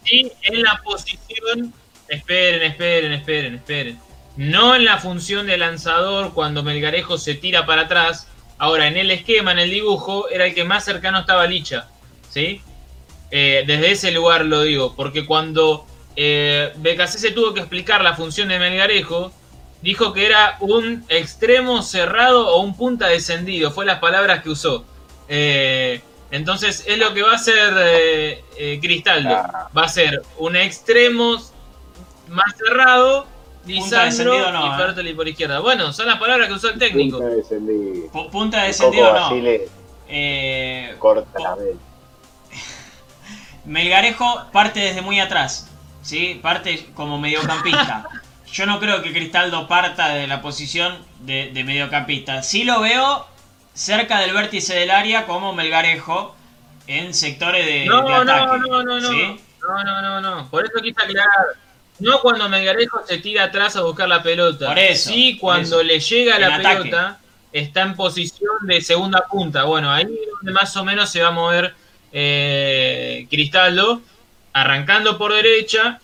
[0.03, 1.73] Sí, en la posición.
[2.07, 3.99] Esperen, esperen, esperen, esperen.
[4.35, 8.27] No en la función de lanzador cuando Melgarejo se tira para atrás.
[8.57, 11.87] Ahora, en el esquema, en el dibujo, era el que más cercano estaba a Licha.
[12.29, 12.61] ¿Sí?
[13.31, 15.85] Eh, desde ese lugar lo digo, porque cuando
[16.21, 19.31] eh, BKC se tuvo que explicar la función de Melgarejo,
[19.81, 24.83] dijo que era un extremo cerrado o un punta descendido, fue las palabras que usó.
[25.29, 26.01] Eh,
[26.31, 29.33] entonces es lo que va a hacer eh, eh, Cristaldo.
[29.33, 29.69] Ah.
[29.75, 31.37] Va a ser un extremo
[32.27, 33.25] más cerrado,
[33.65, 34.73] Lisandro descendido no, y ¿eh?
[34.77, 35.59] Fertoli por izquierda.
[35.59, 37.19] Bueno, son las palabras que usó el técnico.
[37.19, 38.11] Punta descendido.
[38.11, 39.29] Pu- Punta descendido no.
[40.09, 41.77] Eh, corta la vela.
[43.65, 45.68] Melgarejo parte desde muy atrás,
[46.09, 46.39] ¿sí?
[46.41, 48.03] Parte como mediocampista.
[48.51, 52.41] Yo no creo que Cristaldo parta de la posición de, de mediocampista.
[52.41, 53.27] Sí lo veo
[53.73, 56.35] cerca del vértice del área como Melgarejo
[56.87, 58.59] en sectores de, No, de no, ataque.
[58.67, 59.09] no, no, no.
[59.11, 59.39] ¿sí?
[59.61, 60.49] No, no, no, no.
[60.49, 61.29] Por eso quise aclarar.
[61.99, 64.67] No cuando Melgarejo se tira atrás a buscar la pelota.
[64.67, 65.83] Por eso, Sí, por cuando eso.
[65.83, 66.77] le llega En la ataque.
[66.89, 67.19] pelota,
[67.53, 69.65] está en posición de segunda punta.
[69.65, 71.75] Bueno, ahí es donde más o menos se va a mover
[72.11, 74.01] eh, Cristaldo,
[74.53, 75.99] arrancando por derecha.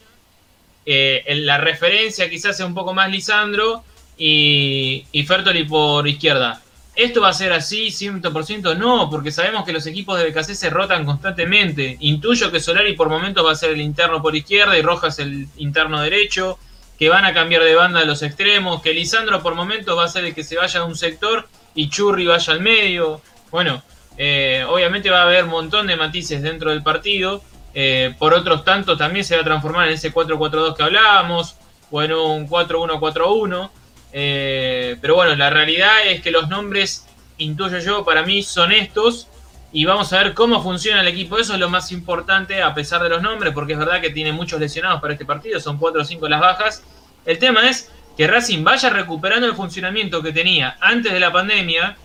[0.85, 3.83] eh, en la referencia quizás sea un poco más Lisandro
[4.17, 6.61] y, Fertoli por izquierda.
[6.95, 8.77] ¿Esto va a ser así 100%?
[8.77, 11.97] No, porque sabemos que los equipos de BKC se rotan constantemente.
[11.99, 15.47] Intuyo que Solari por momentos va a ser el interno por izquierda y Rojas el
[15.57, 16.57] interno derecho,
[16.97, 20.23] que van a cambiar de banda los extremos, que Lisandro por momentos va a ser
[20.23, 23.21] el que se vaya a un sector y Churri vaya al medio.
[23.51, 23.83] Bueno,
[24.17, 27.43] eh, obviamente va a haber un montón de matices dentro del partido.
[27.77, 31.57] Eh, por otros tantos también se va a transformar en ese 4-4-2 que hablábamos,
[31.91, 33.69] o en un 4-1-4-1.
[34.13, 37.05] Eh, pero bueno, la realidad es que los nombres,
[37.37, 39.27] intuyo yo, para mí son estos.
[39.73, 41.37] Y vamos a ver cómo funciona el equipo.
[41.37, 44.31] Eso es lo más importante, a pesar de los nombres, porque es verdad que tiene
[44.31, 45.59] muchos lesionados para este partido.
[45.59, 46.83] Son 4 o 5 las bajas.
[47.25, 51.97] El tema es que Racing vaya recuperando el funcionamiento que tenía antes de la pandemia,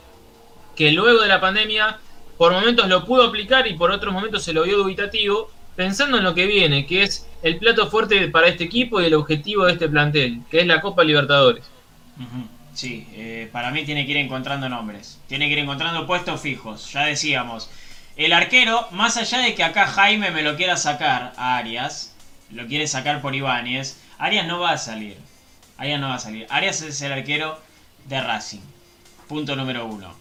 [0.74, 1.98] que luego de la pandemia
[2.36, 5.50] por momentos lo pudo aplicar y por otros momentos se lo vio dubitativo,
[5.80, 9.14] pensando en lo que viene, que es el plato fuerte para este equipo y el
[9.14, 11.64] objetivo de este plantel, que es la Copa Libertadores.
[12.74, 15.18] Sí, eh, para mí tiene que ir encontrando nombres.
[15.26, 16.92] Tiene que ir encontrando puestos fijos.
[16.92, 17.70] Ya decíamos.
[18.18, 22.14] El arquero, más allá de que acá Jaime me lo quiera sacar a Arias,
[22.50, 25.16] lo quiere sacar por Ibáñez, Arias no va a salir.
[25.78, 26.46] Arias no va a salir.
[26.50, 27.58] Arias es el arquero
[28.04, 28.60] de Racing.
[29.28, 30.14] Punto número uno.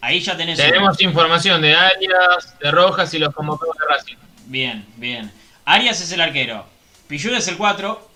[0.00, 0.56] Ahí ya tenés.
[0.56, 4.21] Tenemos información de Arias, de Rojas y los convocados de Racing.
[4.46, 5.30] Bien, bien.
[5.64, 6.66] Arias es el arquero.
[7.08, 8.08] Pillud es el 4,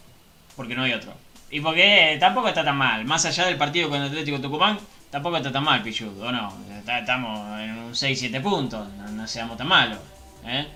[0.56, 1.12] porque no hay otro.
[1.50, 3.04] Y porque eh, tampoco está tan mal.
[3.04, 4.78] Más allá del partido con el Atlético Tucumán,
[5.10, 6.52] tampoco está tan mal Pillud, ¿o no?
[6.86, 9.98] Estamos en un 6-7 puntos, no, no seamos tan malos.
[10.44, 10.66] ¿eh?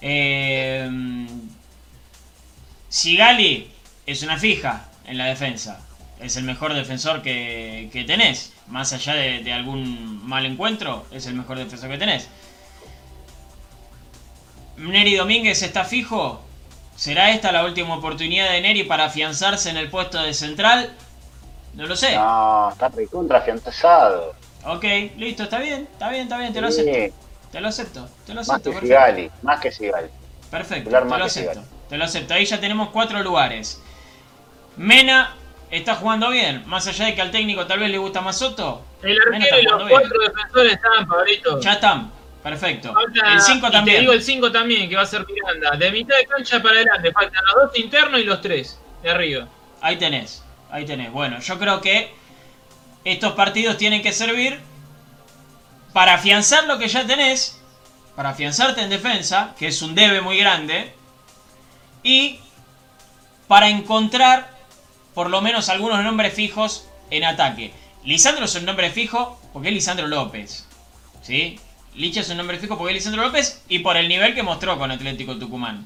[0.00, 1.26] Eh,
[2.88, 3.70] Sigali
[4.06, 5.80] es una fija en la defensa.
[6.20, 8.52] Es el mejor defensor que, que tenés.
[8.68, 12.28] Más allá de, de algún mal encuentro, es el mejor defensor que tenés.
[14.76, 16.40] Neri Domínguez está fijo.
[16.96, 20.92] ¿Será esta la última oportunidad de Neri para afianzarse en el puesto de central?
[21.74, 22.14] No lo sé.
[22.14, 24.34] No, está recontra afianzado.
[24.64, 24.84] Ok,
[25.16, 27.16] listo, está bien, está bien, está bien, te lo Sí, acepto.
[27.50, 28.70] Te lo acepto, te lo Más acepto.
[28.70, 28.86] que perfecto.
[28.86, 30.08] Sigali, más que Sigali.
[30.50, 31.62] Perfecto, te más lo que acepto.
[31.88, 32.34] Te lo acepto.
[32.34, 33.80] Ahí ya tenemos cuatro lugares.
[34.76, 35.34] Mena
[35.70, 36.62] está jugando bien.
[36.66, 38.82] Más allá de que al técnico tal vez le gusta más Soto.
[39.02, 40.00] El arquero está y los jugando bien.
[40.00, 41.60] cuatro defensores están, Pablito.
[41.60, 42.12] Ya están.
[42.44, 42.92] Perfecto.
[42.92, 43.96] Falta- El 5 y también.
[43.96, 45.76] te digo el 5 también, que va a ser Miranda.
[45.76, 49.48] De mitad de cancha para adelante, faltan los dos internos y los tres de arriba.
[49.80, 51.10] Ahí tenés, ahí tenés.
[51.10, 52.12] Bueno, yo creo que
[53.04, 54.60] estos partidos tienen que servir
[55.94, 57.60] para afianzar lo que ya tenés,
[58.14, 60.92] para afianzarte en defensa, que es un debe muy grande,
[62.02, 62.40] y
[63.48, 64.50] para encontrar
[65.14, 67.72] por lo menos algunos nombres fijos en ataque.
[68.04, 70.66] Lisandro es un nombre fijo porque es Lisandro López.
[71.22, 71.58] ¿Sí?
[71.94, 74.78] Licha es un nombre fijo porque es Lisandro López y por el nivel que mostró
[74.78, 75.84] con Atlético Tucumán.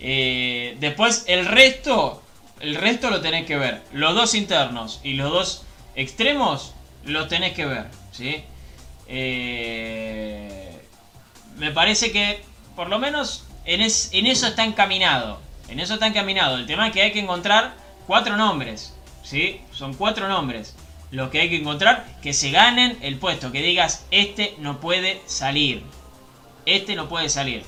[0.00, 2.22] Eh, después el resto,
[2.60, 3.82] el resto lo tenés que ver.
[3.92, 5.62] Los dos internos y los dos
[5.96, 6.74] extremos
[7.04, 8.42] los tenés que ver, ¿sí?
[9.06, 10.80] Eh,
[11.58, 12.42] me parece que
[12.74, 15.40] por lo menos en, en eso está encaminado.
[15.68, 16.56] En eso está encaminado.
[16.56, 17.74] El tema es que hay que encontrar
[18.06, 19.60] cuatro nombres, ¿sí?
[19.72, 20.74] Son cuatro nombres
[21.14, 25.22] los que hay que encontrar que se ganen el puesto, que digas este no puede
[25.26, 25.82] salir.
[26.66, 27.62] Este no puede salir.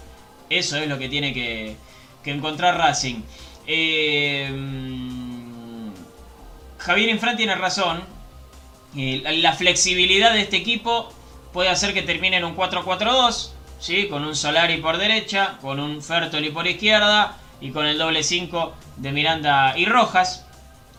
[0.51, 1.77] Eso es lo que tiene que,
[2.25, 3.23] que encontrar Racing.
[3.67, 5.91] Eh, mm,
[6.79, 8.03] Javier Infran tiene razón.
[8.97, 11.13] Eh, la, la flexibilidad de este equipo
[11.53, 13.51] puede hacer que termine en un 4-4-2.
[13.79, 14.09] ¿sí?
[14.09, 18.75] Con un Solari por derecha, con un Fertoli por izquierda y con el doble 5
[18.97, 20.46] de Miranda y Rojas.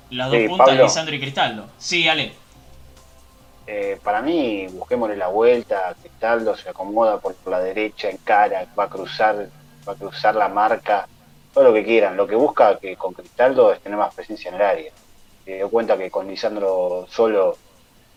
[0.09, 0.83] Las dos Sí, puntas, Pablo.
[0.83, 1.65] Lisandro y Cristaldo.
[1.77, 2.33] Sí, Ale.
[3.65, 5.93] Eh, para mí, busquémosle la vuelta.
[5.99, 9.49] Cristaldo se acomoda por la derecha, en cara, va a cruzar,
[9.87, 11.07] va a cruzar la marca,
[11.53, 12.15] todo lo que quieran.
[12.15, 14.91] Lo que busca que con Cristaldo es tener más presencia en el área.
[15.43, 17.57] se dio cuenta que con Lisandro solo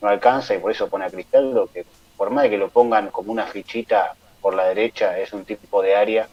[0.01, 1.85] no alcanza y por eso pone a Cristaldo, que
[2.17, 5.83] por más de que lo pongan como una fichita por la derecha, es un tipo
[5.83, 6.29] de área,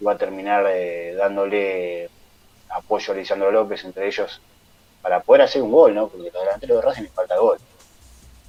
[0.00, 2.08] y va a terminar eh, dándole
[2.68, 4.40] apoyo a Lisandro López entre ellos
[5.04, 6.08] para poder hacer un gol, ¿no?
[6.08, 7.58] Porque los delanteros de Racing les falta gol.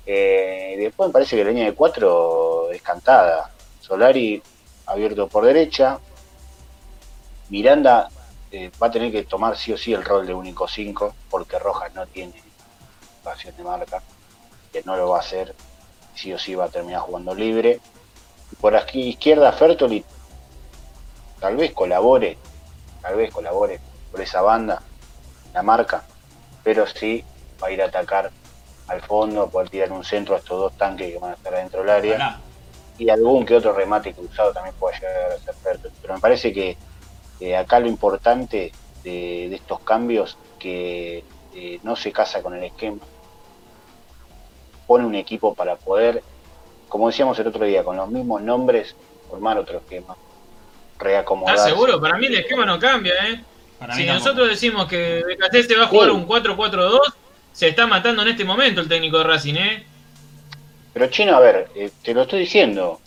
[0.05, 3.51] Eh, después me parece que la línea de cuatro es cantada.
[3.81, 4.41] Solari
[4.85, 5.99] abierto por derecha.
[7.49, 8.07] Miranda
[8.51, 11.59] eh, va a tener que tomar sí o sí el rol de único 5 porque
[11.59, 12.41] Rojas no tiene
[13.21, 14.01] ocasión de marca,
[14.71, 15.53] que no lo va a hacer,
[16.15, 17.81] sí o sí va a terminar jugando libre.
[18.61, 20.05] Por la izquierda Fertoli
[21.41, 22.37] tal vez colabore,
[23.01, 24.81] tal vez colabore por esa banda,
[25.53, 26.05] la marca,
[26.65, 27.23] pero sí
[27.63, 28.31] va a ir a atacar
[28.87, 31.53] al fondo, a poder tirar un centro a estos dos tanques que van a estar
[31.53, 32.39] adentro del área.
[32.97, 35.93] Y algún que otro remate cruzado también puede llegar a ser Fertoli.
[36.01, 36.75] Pero me parece que
[37.39, 38.71] eh, acá lo importante
[39.03, 42.99] de, de estos cambios que eh, no se casa con el esquema,
[44.87, 46.23] pone un equipo para poder,
[46.89, 48.95] como decíamos el otro día, con los mismos nombres,
[49.29, 50.15] formar otro esquema,
[50.97, 51.55] reacomodar.
[51.55, 52.01] ¿Estás seguro?
[52.01, 53.43] Para mí el esquema no cambia, ¿eh?
[53.79, 56.15] Para Si nosotros decimos que Becasese va a jugar Sí.
[56.15, 56.99] un 4-4-2,
[57.53, 59.83] se está matando en este momento el técnico de Racing, ¿eh?
[60.93, 62.99] Pero Chino, a ver, eh, te lo estoy diciendo,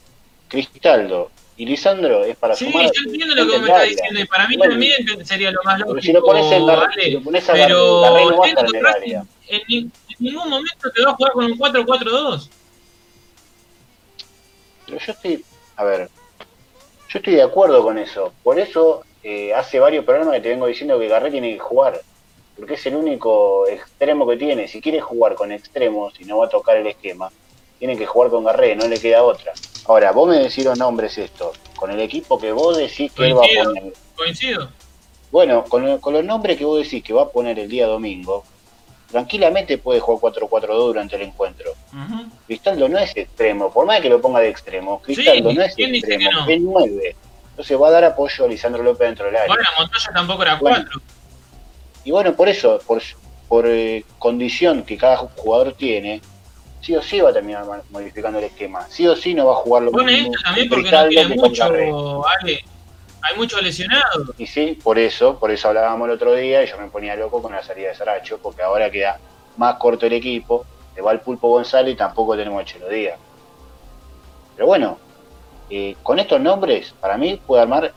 [0.48, 4.20] Cristaldo y Lisandro es para Sí, sumar yo entiendo lo que vos me estás diciendo
[4.20, 6.02] y para mí Bueno, también sería lo más Pero lógico.
[6.06, 8.48] si lo pones en Gar- Ale, si lo pones a pero Garré, no va a
[8.48, 9.14] el técnico en de Racing
[9.48, 12.48] en, ni- en ningún momento te va a jugar con un 4-4-2.
[14.86, 15.44] Pero yo estoy,
[15.76, 16.08] a ver,
[17.08, 18.32] yo estoy de acuerdo con eso.
[18.42, 22.00] Por eso eh, hace varios programas que te vengo diciendo que Garré tiene que jugar.
[22.56, 24.66] Porque es el único extremo que tiene.
[24.66, 27.30] Si quiere jugar con extremos y no va a tocar el esquema,
[27.78, 29.52] tiene que jugar con Garré, no le queda otra.
[29.86, 33.36] Ahora, vos me decís los nombres estos, con el equipo que vos decís que él
[33.36, 33.92] va a poner.
[34.16, 34.70] Coincido.
[35.30, 38.44] Bueno, con, con los nombres que vos decís que va a poner el día domingo,
[39.10, 41.72] tranquilamente puede jugar 4-4-2 durante el encuentro.
[42.46, 45.74] Cristaldo no es extremo, por más que lo ponga de extremo, Cristaldo Sí, no es
[45.74, 47.16] ¿quién dice extremo, que es 9.
[47.58, 49.48] Entonces va a dar apoyo a Lisandro López dentro del área.
[49.48, 50.76] Bueno, Montoya tampoco era Bueno.
[50.76, 51.00] 4.
[52.04, 53.02] Y bueno, por eso, por,
[53.48, 56.20] por eh, condición que cada jugador tiene,
[56.80, 58.86] sí o sí va a terminar modificando el esquema.
[58.88, 61.34] Sí o sí no va a jugar lo Bueno, mismo esto también porque no tiene
[61.34, 62.64] mucho, Ale.
[63.22, 64.30] Hay muchos lesionados.
[64.38, 67.42] Y sí, por eso, por eso hablábamos el otro día y yo me ponía loco
[67.42, 69.18] con la salida de Saracho, porque ahora queda
[69.56, 73.18] más corto el equipo, se va el Pulpo González y tampoco tenemos a Chelo Díaz.
[74.54, 75.07] Pero bueno,
[75.70, 77.92] eh, con estos nombres, para mí puede armar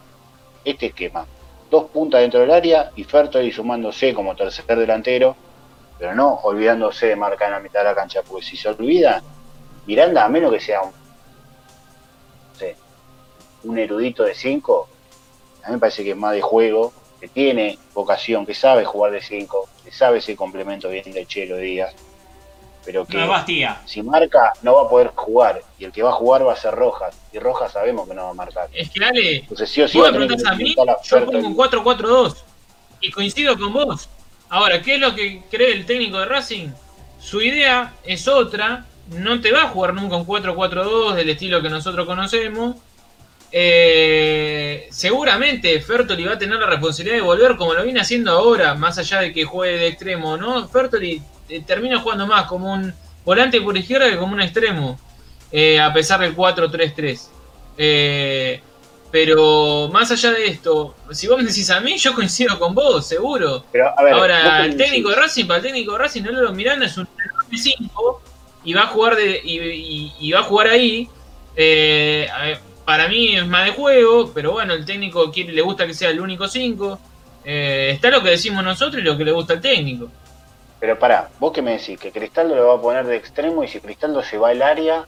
[0.66, 1.26] este esquema.
[1.70, 5.36] Dos puntas dentro del área y Fertoli sumándose como tercer delantero,
[5.98, 9.22] pero no olvidándose de marcar en la mitad de la cancha, porque si se olvida,
[9.86, 10.82] Miranda, a menos que sea
[13.64, 14.88] un, erudito de cinco,
[15.64, 19.12] a mí me parece que es más de juego, que tiene vocación, que sabe jugar
[19.12, 21.94] de 5, que sabe ese complemento bien de Chelo Díaz,
[22.84, 23.34] pero que No
[23.86, 26.56] si marca no va a poder jugar, y el que va a jugar va a
[26.56, 28.70] ser Rojas, y Rojas sabemos que no va a marcar.
[28.74, 31.58] Es que Ale, Entonces sí o sí vos me preguntás a mí, yo pongo un
[31.58, 32.36] 4-4-2
[33.02, 34.10] y coincido con vos.
[34.50, 36.70] Ahora, ¿qué es lo que cree el técnico de Racing?
[37.20, 41.70] Su idea es otra, no te va a jugar nunca un 4-4-2 del estilo que
[41.70, 42.76] nosotros conocemos.
[43.54, 48.76] Eh, seguramente Fertoli va a tener la responsabilidad de volver como lo viene haciendo ahora,
[48.76, 50.68] más allá de que juegue de extremo, ¿no?
[50.70, 51.22] Fertoli
[51.60, 52.94] termina jugando más como un
[53.26, 55.00] volante por izquierda que como un extremo,
[55.52, 57.30] eh, a pesar del 4-3-3.
[57.78, 58.62] Eh,
[59.12, 63.06] pero más allá de esto, si vos me decís a mí, yo coincido con vos,
[63.06, 63.66] seguro.
[63.72, 66.86] Pero, a ver, Ahora, el técnico de Racing, para el técnico de Racing, Lolo Miranda
[66.86, 67.08] es un
[67.54, 68.22] 5
[68.64, 71.10] y va a jugar de, y, y- y va a jugar ahí.
[71.58, 72.28] Eh,
[72.86, 76.10] para mí es más de juego, pero bueno, el técnico quiere, le gusta que sea
[76.10, 77.00] el único 5.
[77.44, 80.10] está lo que decimos nosotros y lo que le gusta al técnico.
[80.82, 83.68] Pero pará, vos que me decís que Cristaldo lo va a poner de extremo y
[83.68, 85.06] si Cristaldo se va al área,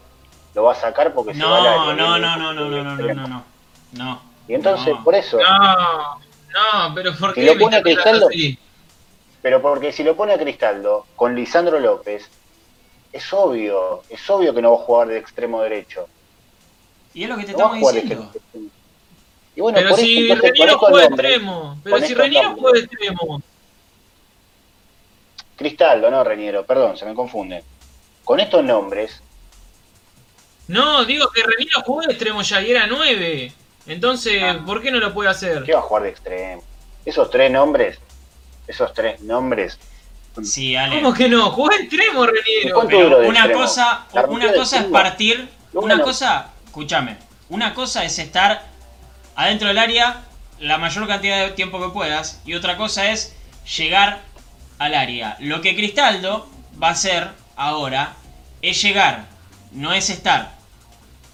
[0.53, 1.93] lo va a sacar porque se va al No, área.
[1.95, 3.43] no, no, no, no, no, no, no, no, no.
[3.93, 4.21] No.
[4.47, 5.03] Y entonces, No.
[5.03, 8.59] por eso, No, no, pero ¿por Si qué lo pone interpretas Cristaldo, así?
[9.41, 12.29] pero porque si lo pone a Cristaldo con Lisandro López,
[13.11, 16.07] es obvio, es obvio que no va a jugar de extremo derecho.
[17.15, 18.31] Y es lo que te No a estamos diciendo.
[19.55, 23.41] Y bueno, Pero por si Reniero juega de extremo, pero si Reniero juega de extremo,
[25.55, 27.63] Cristaldo, no Reñero, perdón, se me confunde.
[28.23, 29.21] Con estos nombres,
[30.67, 33.51] No, digo que Reniero jugó de extremo ya y era 9.
[33.85, 34.61] Entonces, Ah.
[34.65, 35.63] ¿por qué no lo puede hacer?
[35.63, 36.63] ¿qué va a jugar de extremo?
[37.05, 37.99] Esos tres nombres,
[38.67, 39.77] esos tres nombres,
[40.41, 40.95] Sí, Ale.
[40.95, 41.51] ¿Cómo que no?
[41.51, 42.73] Jugó de extremo Reniero.
[42.73, 43.61] ¿Cuánto Pero duró de una extremo?
[43.61, 47.17] cosa, una cosa es partir, una cosa, escúchame,
[47.49, 48.65] una cosa es estar
[49.35, 50.23] adentro del área
[50.59, 53.35] la mayor cantidad de tiempo que puedas y otra cosa es
[53.77, 54.21] llegar
[54.85, 55.37] al área.
[55.39, 56.49] Lo que Cristaldo
[56.81, 58.13] va a hacer ahora
[58.61, 59.25] es llegar,
[59.71, 60.53] no es estar.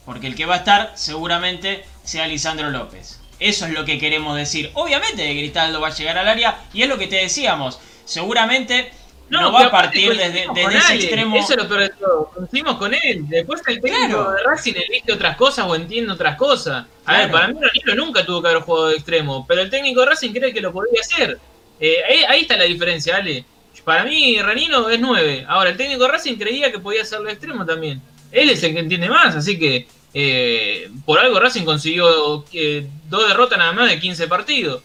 [0.06, 3.20] Porque el que va a estar seguramente sea Lisandro López.
[3.40, 4.72] Eso es lo que queremos decir.
[4.74, 7.80] Obviamente Cristaldo va a llegar al área y es lo que te decíamos.
[8.06, 8.92] Seguramente
[9.30, 11.36] no, va a partir desde, desde ese extremo.
[11.38, 12.32] Eso es lo peor de todo.
[12.34, 13.28] Coincidimos con él.
[13.28, 14.32] Después el técnico Claro.
[14.32, 16.86] de Racing elige otras cosas o entiende otras cosas.
[17.06, 20.02] A ver, para mí Ranilo nunca tuvo que haber jugado de extremo, pero el técnico
[20.02, 21.40] de Racing cree que lo podría hacer.
[21.80, 23.46] Eh, ahí, está la diferencia, Ale.
[23.84, 25.46] Para mí Ranino es 9.
[25.48, 28.02] Ahora, el técnico Racing creía que podía de extremo también.
[28.32, 33.28] Él es el que entiende más, así que eh, por algo Racing consiguió eh, dos
[33.28, 34.84] derrotas nada más de 15 partidos.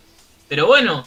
[0.49, 1.07] Pero bueno,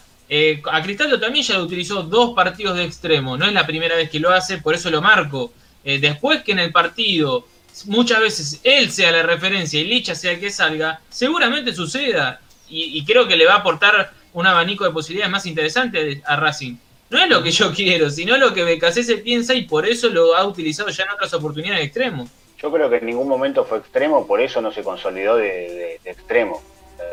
[0.71, 3.37] a Cristaldo también ya lo utilizó dos partidos de extremo.
[3.37, 5.53] No es la primera vez que lo hace, por eso lo marco.
[5.83, 7.47] Después que en el partido
[7.85, 12.41] muchas veces él sea la referencia y Licha sea el que salga, seguramente suceda.
[12.69, 16.75] Y creo que le va a aportar un abanico de posibilidades más interesantes a Racing.
[17.09, 20.35] No es lo que yo quiero, sino lo que Becasese piensa y por eso lo
[20.35, 22.27] ha utilizado ya en otras oportunidades de extremo.
[22.61, 25.99] Yo creo que en ningún momento fue extremo, por eso no se consolidó de, de-
[26.03, 26.61] de extremo.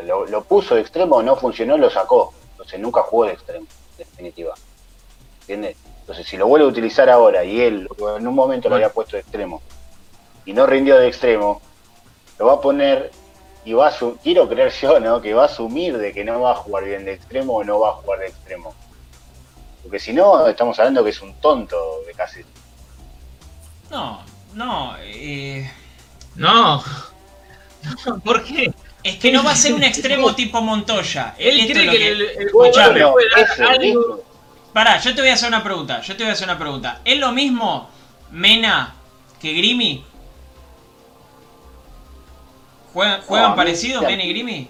[0.07, 2.33] Lo puso de extremo, no funcionó, lo sacó.
[2.53, 4.55] Entonces nunca jugó de extremo, en definitiva.
[5.43, 5.77] ¿Entiendes?
[6.01, 9.16] Entonces si lo vuelve a utilizar ahora y él en un momento lo había puesto
[9.16, 9.62] de extremo
[10.45, 11.62] y no rindió de extremo,
[12.39, 13.11] lo va a poner
[13.65, 15.21] y va a quiero creer yo, ¿no?
[15.21, 17.81] Que va a asumir de que no va a jugar bien de extremo o no
[17.81, 18.75] va a jugar de extremo.
[19.83, 22.41] Porque si no, estamos hablando que es un tonto de casi.
[23.91, 24.23] No,
[24.55, 24.97] no.
[25.01, 25.71] eh,
[26.37, 26.83] No.
[28.25, 28.73] ¿Por qué?
[29.03, 31.35] es que no va a ser un extremo tipo Montoya.
[31.39, 33.01] Él Esto cree es lo que, el, el Escuchame.
[33.37, 34.25] eso, algo.
[34.73, 36.01] Pará, yo te voy a hacer una pregunta.
[36.01, 37.01] Yo te voy a hacer una pregunta.
[37.05, 37.89] ¿Es lo mismo
[38.31, 38.95] Mena
[39.41, 40.05] que Grimi?
[42.95, 44.68] ¿Juegan, juegan parecido Mena y Grimi?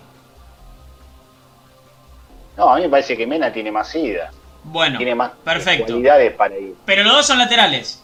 [2.57, 4.31] No, a mí me parece que Mena tiene más ida.
[4.65, 5.93] Bueno, tiene más perfecto.
[5.93, 6.75] cualidades para ir.
[6.87, 8.03] Pero los dos son laterales.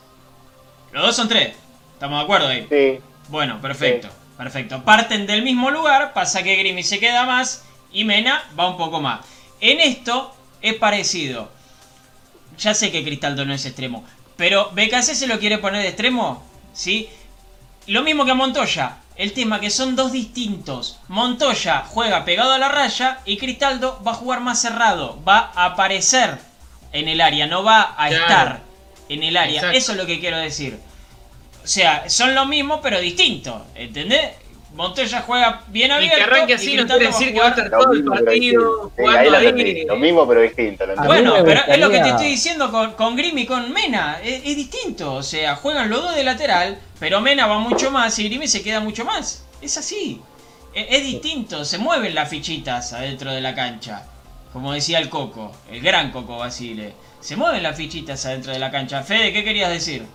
[0.92, 1.56] Los dos son tres.
[1.94, 2.66] ¿Estamos de acuerdo ahí?
[2.68, 4.08] Sí, Bueno, perfecto.
[4.36, 4.82] Perfecto.
[4.84, 9.00] Parten del mismo lugar, pasa que Grimi se queda más y Mena va un poco
[9.00, 9.20] más.
[9.60, 11.48] En esto es parecido.
[12.58, 14.04] Ya sé que Cristaldo no es extremo,
[14.36, 16.42] pero BKC se lo quiere poner de extremo,
[16.74, 17.08] ¿sí?
[17.86, 18.96] Lo mismo que a Montoya.
[19.20, 20.98] El tema que son dos distintos.
[21.08, 25.22] Montoya juega pegado a la raya y Cristaldo va a jugar más cerrado.
[25.28, 26.38] Va a aparecer
[26.92, 28.14] en el área, no va a Claro.
[28.24, 28.60] estar
[29.10, 29.56] en el área.
[29.56, 29.76] Exacto.
[29.76, 30.80] Eso es lo que quiero decir.
[31.62, 33.60] O sea, son lo mismo pero distintos.
[33.74, 34.30] ¿Entendés?
[34.80, 36.16] Montoya juega bien Y abierto.
[36.16, 38.24] que arranque así no quiere decir que va a estar lo todo el mismo, pero
[38.24, 39.46] partido ahí lo ahí.
[39.48, 39.84] entendí.
[39.84, 40.86] Lo mismo pero distinto.
[40.86, 44.20] lo Bueno, pero es lo que te estoy diciendo con, con Grimm y con Mena.
[44.24, 45.14] Es, es distinto.
[45.16, 48.62] O sea, juegan los dos de lateral, pero Mena va mucho más y Grimm se
[48.62, 49.44] queda mucho más.
[49.60, 50.22] Es así.
[50.72, 51.66] Es, es distinto.
[51.66, 54.06] Se mueven las fichitas adentro de la cancha.
[54.52, 56.94] Como decía el Coco, el gran Coco Basile.
[57.20, 59.02] Se mueven las fichitas adentro de la cancha.
[59.02, 60.06] Fede, ¿qué querías decir?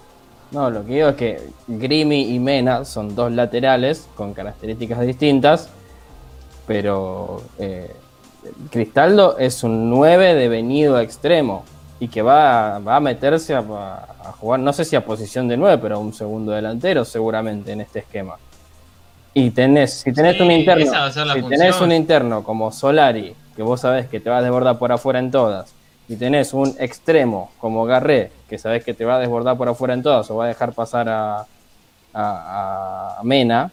[0.51, 5.69] No, lo que digo es que Grimi y Mena son dos laterales con características distintas,
[6.67, 7.93] pero eh,
[8.71, 11.65] Cristaldo es un 9 de venido a extremo
[11.99, 15.57] y que va, va a meterse a, a jugar, no sé si a posición de
[15.57, 18.35] 9, pero a un segundo delantero seguramente en este esquema.
[19.33, 21.49] Y tenés, si tenés Sí, un interno, si función.
[21.49, 25.19] tenés un interno como Solari, que vos sabés que te va a desbordar por afuera
[25.19, 25.73] en todas,
[26.07, 29.93] y tenés un extremo como Garré, que sabés que te va a desbordar por afuera
[29.93, 31.45] en todas o va a dejar pasar a,
[32.13, 33.71] a- a Mena,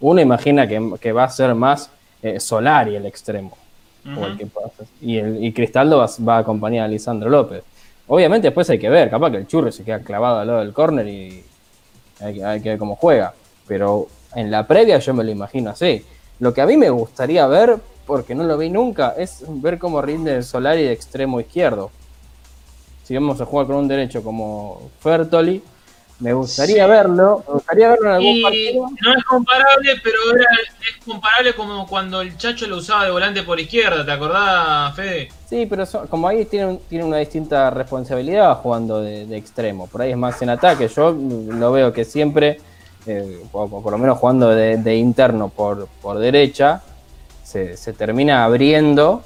[0.00, 1.90] uno imagina que, que va a ser más
[2.22, 3.56] eh, Solari el extremo.
[4.16, 4.86] o el que pueda hacer.
[5.00, 7.62] y, el, y Cristaldo va, va a acompañar a Lisandro López.
[8.06, 10.74] Obviamente después hay que ver, capaz que el churro se queda clavado al lado del
[10.74, 11.42] córner y
[12.20, 13.32] hay, que- hay que ver cómo juega.
[13.66, 16.04] Pero en la previa yo me lo imagino así.
[16.38, 17.76] Lo que a mí me gustaría ver,
[18.06, 21.90] porque no lo vi nunca, es ver cómo rinde el Solari de extremo izquierdo.
[23.04, 25.62] Si vamos a jugar con un derecho como Fertoli,
[26.20, 26.90] me gustaría Sí.
[26.90, 28.86] verlo, me gustaría verlo en algún Y partido.
[29.02, 30.46] no es comparable, pero era-
[30.80, 35.28] es comparable como cuando el Chacho lo usaba de volante por izquierda, ¿te acordás, Fede?
[35.48, 39.86] Sí, pero son- como ahí tiene, tiene una distinta responsabilidad jugando de, de extremo.
[39.88, 40.88] Por ahí es más en ataque.
[40.88, 42.58] Yo lo veo que siempre,
[43.06, 46.80] eh, o por lo menos jugando de, de interno por, por derecha,
[47.44, 49.22] se, se termina abriendo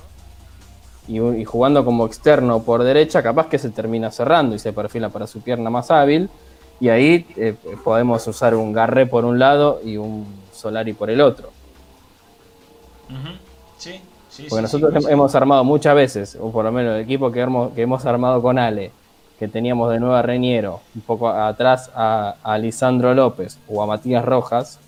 [1.06, 5.08] y, y jugando como externo por derecha, capaz que se termina cerrando y se perfila
[5.10, 6.30] para su pierna más hábil.
[6.80, 11.20] Y ahí eh, podemos usar un Garré por un lado y un Solari por el
[11.20, 11.50] otro.
[13.08, 13.38] Ujú.
[13.78, 15.12] Sí, sí, Porque sí, nosotros sí, hem- sí.
[15.12, 18.40] hemos armado muchas veces, o por lo menos el equipo que hemos, que hemos armado
[18.42, 18.92] con Ale,
[19.38, 23.86] que teníamos de nuevo a Reñero, un poco atrás a, a Lisandro López o a
[23.86, 24.80] Matías Rojas,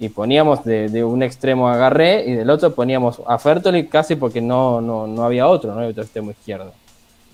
[0.00, 4.14] y poníamos de, de un extremo a Garré y del otro poníamos a Fertoli casi
[4.16, 6.72] porque no, no, no había otro, no había otro extremo izquierdo.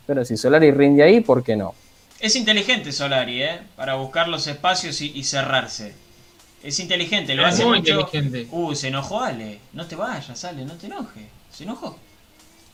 [0.06, 1.74] Pero si Solari rinde ahí, ¿por qué no?
[2.20, 3.60] Es inteligente Solari, ¿eh?
[3.76, 5.94] Para buscar los espacios y, y cerrarse.
[6.62, 8.00] Es inteligente, lo Es hace muy mucho.
[8.00, 8.46] inteligente.
[8.50, 9.58] Uh, se enojó Ale.
[9.74, 11.24] No te vayas, Ale, no te enojes.
[11.50, 11.98] Se enojó.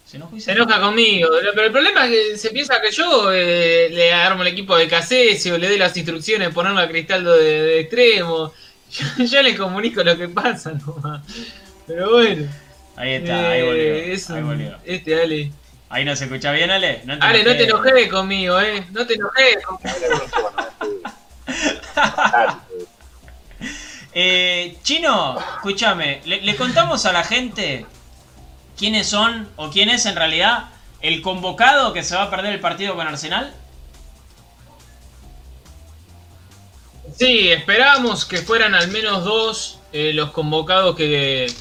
[0.06, 3.32] Se enojó y Se enoja conmigo, pero el problema es que se piensa que yo
[3.32, 6.88] eh, le armo el equipo de Casese o le doy las instrucciones de ponerlo a
[6.88, 8.52] Cristaldo de, de extremo.
[8.90, 11.22] Yo, yo le comunico lo que pasa nomás.
[11.86, 12.46] Pero bueno.
[12.96, 13.94] Ahí está, ahí eh, volvió.
[14.14, 14.76] es Ahí volvió.
[14.84, 15.52] Este Ale.
[15.88, 17.02] Ahí no se escucha bien, Ale.
[17.04, 18.08] No te Ale, no te enojes.
[18.08, 18.86] conmigo, eh.
[18.90, 20.52] No te enojes conmigo.
[24.12, 27.86] Eh, Chino, escúchame, ¿le, le contamos a la gente
[28.76, 32.58] quiénes son o quién es en realidad el convocado que se va a perder el
[32.58, 33.54] partido con Arsenal?
[37.20, 41.52] Sí, esperábamos que fueran al menos dos eh, los convocados que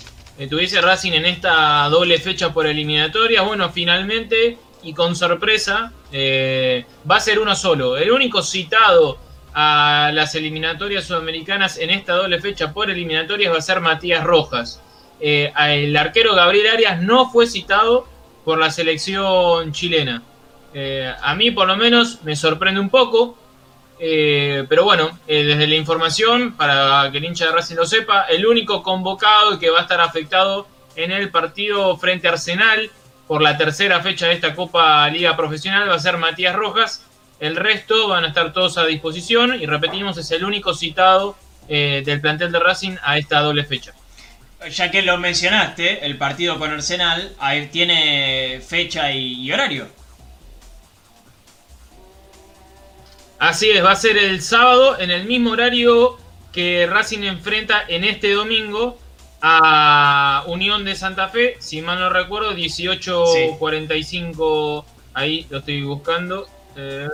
[0.49, 3.41] tuviese Racing en esta doble fecha por eliminatoria.
[3.41, 7.97] Bueno, finalmente y con sorpresa eh, va a ser uno solo.
[7.97, 9.17] El único citado
[9.53, 14.81] a las eliminatorias sudamericanas en esta doble fecha por eliminatorias va a ser Matías Rojas.
[15.19, 18.07] Eh, el arquero Gabriel Arias no fue citado
[18.45, 20.23] por la selección chilena.
[21.21, 23.38] A mí por lo menos me sorprende un poco.
[23.99, 28.23] Eh, pero bueno, eh, desde la información, para que el hincha de Racing lo sepa,
[28.23, 32.89] el único convocado que va a estar afectado en el partido frente a Arsenal
[33.27, 37.05] por la tercera fecha de esta Copa Liga Profesional va a ser Matías Rojas.
[37.39, 42.01] El resto van a estar todos a disposición y repetimos, es el único citado eh,
[42.05, 43.93] del plantel de Racing a esta doble fecha.
[44.71, 47.33] Ya que lo mencionaste, el partido con Arsenal
[47.71, 49.87] tiene fecha y horario.
[53.39, 56.17] Así es, va a ser el sábado en el mismo horario
[56.51, 58.99] que Racing enfrenta en este domingo
[59.41, 64.83] a Unión de Santa Fe, si mal no recuerdo, 18.45,
[65.13, 66.49] ahí lo estoy buscando.
[66.75, 67.07] eh,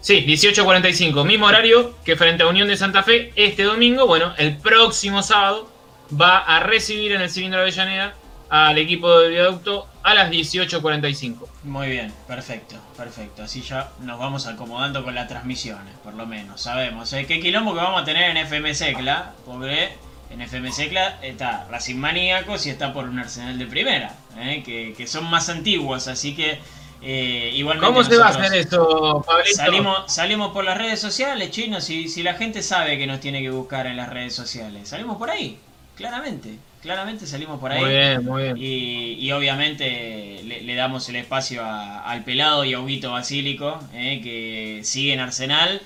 [0.00, 4.06] sí, 18.45, mismo horario que frente a Unión de Santa Fe este domingo.
[4.06, 5.72] Bueno, el próximo sábado
[6.20, 8.14] va a recibir en el cilindro de Avellaneda
[8.52, 11.48] al equipo del viaducto a las 18.45.
[11.64, 13.42] Muy bien, perfecto, perfecto.
[13.42, 16.60] Así ya nos vamos acomodando con las transmisiones, por lo menos.
[16.60, 17.24] Sabemos ¿eh?
[17.24, 19.88] qué quilombo que vamos a tener en FM Secla, porque
[20.28, 24.62] en FM Secla está Racing Maníacos y está por un Arsenal de primera, ¿eh?
[24.62, 26.58] que, que son más antiguos, así que
[27.00, 27.86] eh, igualmente.
[27.86, 29.56] ¿Cómo se va a hacer eso, Pablito?
[29.56, 33.40] Salimos, salimos por las redes sociales, chinos, si, si la gente sabe que nos tiene
[33.40, 34.90] que buscar en las redes sociales.
[34.90, 35.58] Salimos por ahí,
[35.96, 36.58] claramente.
[36.82, 37.80] Claramente salimos por ahí.
[37.80, 38.56] Muy bien, muy bien.
[38.58, 43.80] Y, y obviamente le, le damos el espacio a- al pelado y a Huguito Basílico,
[43.94, 45.80] eh, que sigue en Arsenal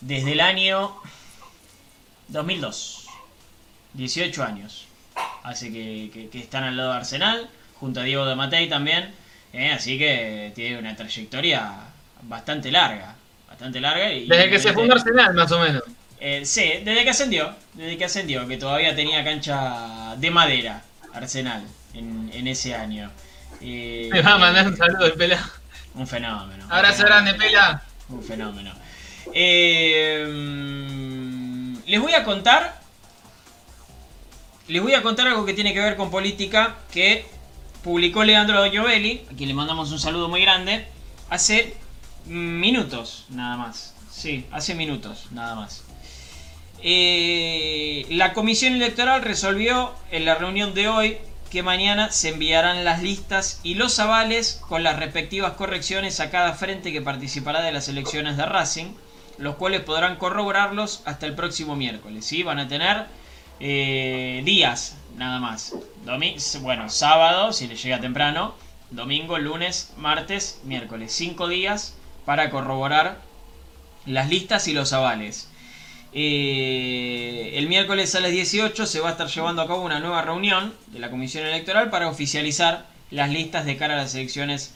[0.00, 0.96] desde el año
[2.28, 3.06] 2002.
[3.94, 4.86] 18 años.
[5.42, 7.48] Así que, que- que están al lado de Arsenal,
[7.78, 9.14] junto a Diego de Matei también.
[9.52, 11.72] eh, así que tiene una trayectoria
[12.22, 13.14] bastante larga.
[13.48, 14.10] Bastante larga.
[14.12, 15.82] Y, Desde que se fundó Arsenal, más o menos.
[16.24, 20.82] Eh, sí, desde que ascendió, desde que ascendió, que todavía tenía cancha de madera,
[21.12, 23.10] Arsenal, en, en ese año.
[23.60, 25.46] Eh, Me va a mandar un saludo el pelado.
[25.94, 26.64] Un fenómeno.
[26.70, 27.82] Abrazo grande, pela.
[28.08, 28.72] Un fenómeno.
[29.34, 30.24] Eh,
[31.86, 32.80] les voy a contar.
[34.68, 37.26] Les voy a contar algo que tiene que ver con política que
[37.82, 40.86] publicó Leandro Giovelli, a quien le mandamos un saludo muy grande,
[41.28, 41.74] hace
[42.26, 43.94] minutos nada más.
[44.10, 45.82] Sí, hace minutos nada más.
[46.84, 51.18] Eh, la comisión electoral resolvió en la reunión de hoy
[51.50, 56.54] que mañana se enviarán las listas y los avales con las respectivas correcciones a cada
[56.54, 58.94] frente que participará de las elecciones de Racing,
[59.38, 62.24] los cuales podrán corroborarlos hasta el próximo miércoles.
[62.24, 62.42] ¿sí?
[62.42, 63.06] Van a tener
[63.60, 65.74] eh, días nada más.
[66.04, 68.54] Domi- bueno, sábado, si les llega temprano,
[68.90, 71.12] domingo, lunes, martes, miércoles.
[71.12, 71.94] Cinco días
[72.24, 73.18] para corroborar
[74.06, 75.48] las listas y los avales.
[76.14, 80.20] Eh, el miércoles a las 18 se va a estar llevando a cabo una nueva
[80.22, 84.74] reunión de la Comisión Electoral para oficializar las listas de cara a las elecciones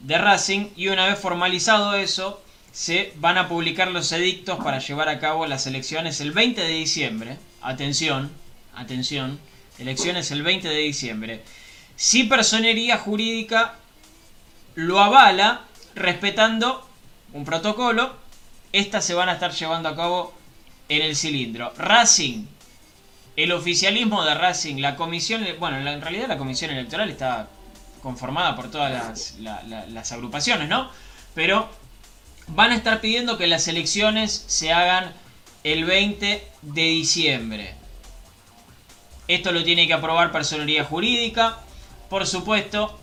[0.00, 2.40] de Racing y una vez formalizado eso
[2.72, 6.68] se van a publicar los edictos para llevar a cabo las elecciones el 20 de
[6.68, 7.36] diciembre.
[7.62, 8.30] Atención,
[8.76, 9.40] atención,
[9.78, 11.42] elecciones el 20 de diciembre.
[11.96, 13.74] Si personería jurídica
[14.76, 15.62] lo avala
[15.96, 16.86] respetando
[17.32, 18.14] un protocolo,
[18.72, 20.39] estas se van a estar llevando a cabo
[20.90, 21.72] en el cilindro.
[21.78, 22.44] Racing,
[23.36, 27.48] el oficialismo de Racing, la comisión, bueno, en realidad la comisión electoral está
[28.02, 30.90] conformada por todas las, la- la- las agrupaciones, ¿no?
[31.34, 31.68] Pero
[32.48, 35.12] van a estar pidiendo que las elecciones se hagan
[35.62, 37.74] el 20 de diciembre.
[39.28, 41.58] Esto lo tiene que aprobar personería jurídica.
[42.08, 42.98] Por supuesto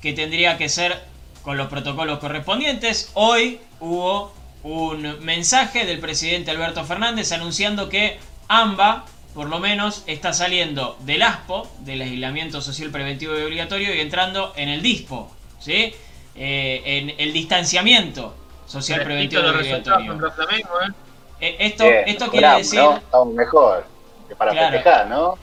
[0.00, 1.04] que tendría que ser
[1.42, 3.10] con los protocolos correspondientes.
[3.14, 4.32] Hoy hubo
[4.66, 8.18] un mensaje del presidente Alberto Fernández anunciando que
[8.48, 14.00] AMBA, por lo menos, está saliendo del ASPO, del aislamiento social preventivo y obligatorio, y
[14.00, 15.30] entrando en el DISPO,
[15.60, 15.94] ¿sí?
[16.34, 18.34] Eh, en el distanciamiento
[18.66, 20.14] social preventivo y obligatorio.
[20.14, 20.92] ¿eh?
[21.40, 22.80] Eh, esto, esto quiere decir.
[22.80, 23.86] Estamos mejor
[24.28, 25.38] que para festejar, ¿no?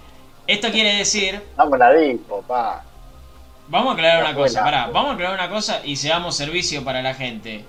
[0.45, 1.41] Esto quiere decir.
[1.55, 2.83] Vamos la dispo, pa.
[3.69, 7.01] Vamos a aclarar una cosa, pará, vamos a aclarar una cosa y seamos servicio para
[7.01, 7.63] la gente.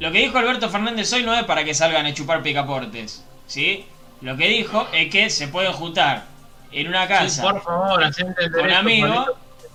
[0.00, 3.84] Lo que dijo Alberto Fernández hoy no es para que salgan a chupar picaportes, ¿sí?
[4.22, 6.24] Lo que dijo es que se pueden juntar
[6.72, 8.10] en una casa por favor,
[8.58, 9.26] con amigos,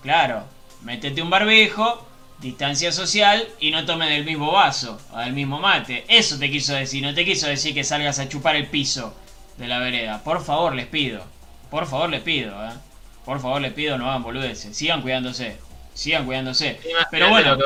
[0.02, 0.43] claro,
[0.81, 2.07] métete un barbijo,
[2.39, 6.06] distancia social y no tomen del mismo vaso o del mismo mate.
[6.07, 9.14] Eso te quiso decir, no te quiso decir que salgas a chupar el piso
[9.57, 10.23] de la vereda.
[10.23, 11.23] Por favor, les pido.
[11.69, 12.73] Por favor, les pido, ¿eh?
[13.26, 14.76] Por favor, les pido, no hagan boludeces.
[14.76, 15.57] Sigan cuidándose.
[15.93, 16.80] Sigan cuidándose.
[17.11, 17.57] Pero bueno,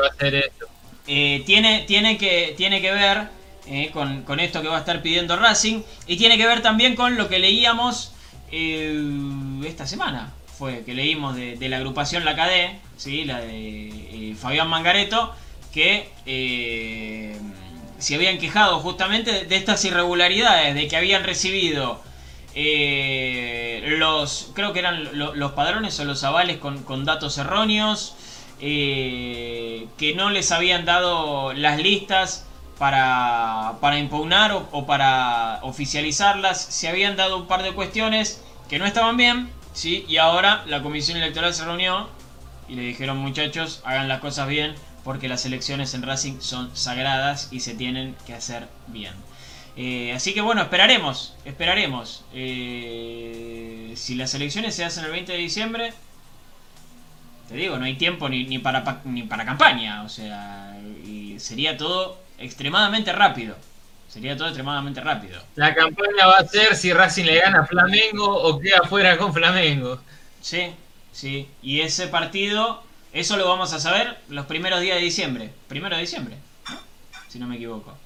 [1.06, 3.28] eh, tiene, tiene, que, tiene que ver
[3.66, 5.82] eh, con, esto que va a estar pidiendo Racing.
[6.06, 8.12] Y tiene que ver también con lo que leíamos
[8.52, 9.02] eh,
[9.66, 10.32] esta semana.
[10.58, 13.24] Fue que leímos de, la agrupación La Cadé, ¿sí?
[13.24, 15.34] la de Fabián Mangareto,
[15.72, 16.10] que
[17.98, 22.02] se habían quejado justamente de estas irregularidades, de que habían recibido
[22.54, 28.14] eh, los, creo que eran los padrones o los avales con, datos erróneos,
[28.60, 32.46] eh, que no les habían dado las listas
[32.78, 38.86] para, para impugnar o, para oficializarlas, se habían dado un par de cuestiones que no
[38.86, 40.04] estaban bien, ¿sí?
[40.08, 42.08] y ahora la comisión electoral se reunió
[42.68, 44.74] y le dijeron muchachos, hagan las cosas bien,
[45.04, 49.14] porque las elecciones en Racing son sagradas y se tienen que hacer bien.
[49.76, 52.24] Eh, así que bueno, esperaremos, esperaremos.
[52.32, 55.92] Eh, si las elecciones se hacen el 20 de diciembre,
[57.50, 60.04] te digo, no hay tiempo ni, ni, para, ni para campaña.
[60.04, 63.56] O sea, y sería todo extremadamente rápido.
[64.08, 65.42] Sería todo extremadamente rápido.
[65.56, 69.34] La campaña va a ser si Racing le gana a Flamengo o queda fuera con
[69.34, 70.00] Flamengo.
[70.40, 70.70] Sí,
[71.12, 71.48] sí.
[71.60, 75.50] Y ese partido, eso lo vamos a saber los primeros días de diciembre.
[75.66, 76.36] Primero de diciembre,
[77.28, 77.96] si no me equivoco.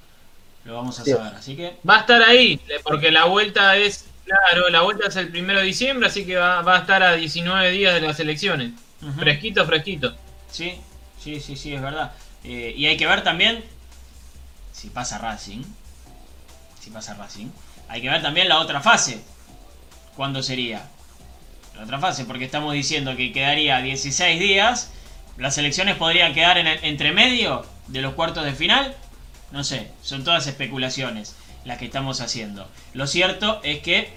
[0.63, 1.77] Lo vamos a saber, así que...
[1.87, 5.65] Va a estar ahí, porque la vuelta es, claro, la vuelta es el primero de
[5.65, 8.71] diciembre, así que va, a estar a 19 días de las elecciones.
[9.17, 10.15] Fresquito, fresquito.
[10.51, 10.79] Sí,
[11.21, 12.13] sí, sí, sí, es verdad.
[12.43, 13.63] Eh, y hay que ver también
[14.71, 15.63] si pasa Racing.
[16.79, 17.47] Si pasa Racing.
[17.87, 19.21] Hay que ver también la otra fase.
[20.15, 20.87] ¿Cuándo sería?
[21.75, 24.91] La otra fase, porque estamos diciendo que quedaría 16 días.
[25.37, 28.95] Las elecciones podrían quedar en el, entre medio de los cuartos de final
[29.51, 32.67] no sé, son todas especulaciones las que estamos haciendo.
[32.93, 34.13] Lo cierto es que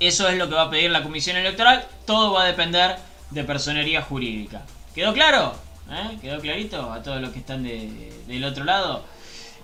[0.00, 1.86] eso es lo que va a pedir la Comisión Electoral.
[2.06, 2.96] Todo va a depender
[3.30, 4.62] de personería jurídica.
[4.94, 5.54] ¿Quedó claro?
[5.90, 6.18] ¿Eh?
[6.20, 9.04] ¿Quedó clarito a todos los que están del otro lado?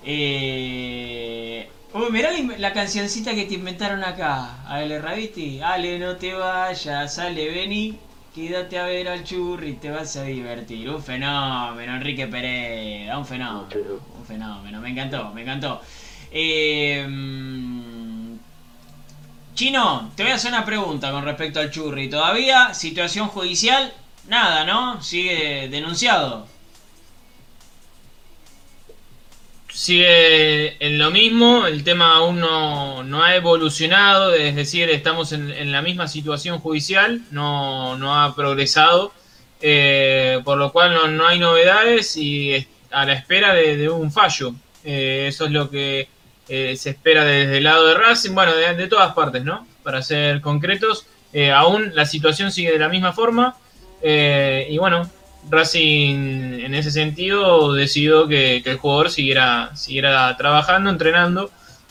[0.04, 1.68] Eh...
[1.94, 5.60] Uy, mirá la, cancioncita que te inventaron acá, Ale Raviti.
[5.60, 7.98] Ale, no te vayas, Ale, vení.
[8.34, 10.90] Quédate a ver al churri, te vas a divertir.
[10.90, 14.00] Un fenómeno, Enrique Pérez, un fenómeno.
[14.18, 15.80] Un fenómeno, me encantó, me encantó.
[16.30, 17.02] Eh,
[19.56, 22.10] Chino, te voy a hacer una pregunta con respecto al churri.
[22.10, 23.90] ¿Todavía situación judicial?
[24.28, 25.02] Nada, ¿no?
[25.02, 26.46] Sigue denunciado.
[29.72, 35.82] sigue en lo mismo, el tema aún no, ha evolucionado, es decir, estamos en, la
[35.82, 39.12] misma situación judicial, no, ha progresado,
[39.60, 44.54] eh, por lo cual no, hay novedades y a la espera de, un fallo.
[44.82, 46.08] Eh, eso es lo que
[46.48, 49.66] eh, se espera desde el lado de Racing, bueno, de, todas partes, ¿no?
[49.82, 51.06] Para ser concretos,
[51.54, 53.56] aún la situación sigue de la misma forma
[54.02, 55.10] y bueno,
[55.48, 61.50] Racing en ese sentido decidió que, el jugador siguiera, siguiera trabajando, entrenando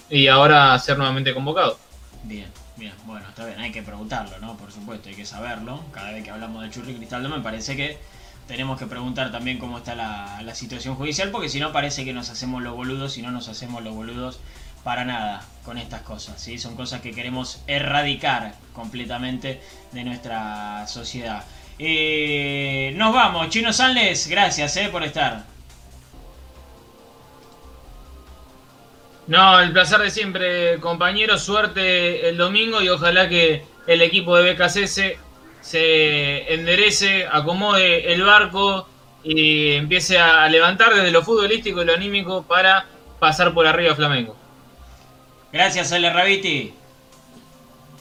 [0.09, 1.79] y ahora ser nuevamente convocado.
[2.23, 4.57] Bien, bien, bueno, está bien, hay que preguntarlo, ¿no?
[4.57, 5.83] Por supuesto, hay que saberlo.
[5.91, 7.97] Cada vez que hablamos de Churri Cristaldo me parece que
[8.47, 12.29] tenemos que preguntar también cómo está la, situación judicial, porque si no parece que nos
[12.29, 14.39] hacemos los boludos y no nos hacemos los boludos
[14.83, 16.59] para nada con estas cosas, ¿sí?
[16.59, 19.59] Son cosas que queremos erradicar completamente
[19.91, 21.43] de nuestra sociedad.
[21.79, 25.43] Eh, nos vamos, Chino Sanles, gracias eh, por estar.
[29.27, 31.39] No, el placer de siempre, compañero.
[31.39, 35.17] Suerte el domingo y ojalá que el equipo de BKC
[35.65, 38.87] se enderece, acomode el barco
[39.23, 42.85] y empiece a levantar desde lo futbolístico y lo anímico para
[43.19, 44.35] pasar por arriba a Flamengo.
[45.51, 46.71] Gracias, Ale Rabiti.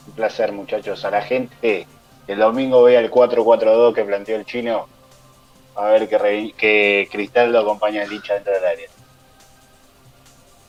[0.09, 1.03] Un placer, muchachos.
[1.07, 1.87] A la gente
[2.27, 4.87] el domingo vea el 4-4-2 que planteó el chino
[5.75, 8.89] a ver que, re- que Cristal lo acompaña el hincha dentro del área.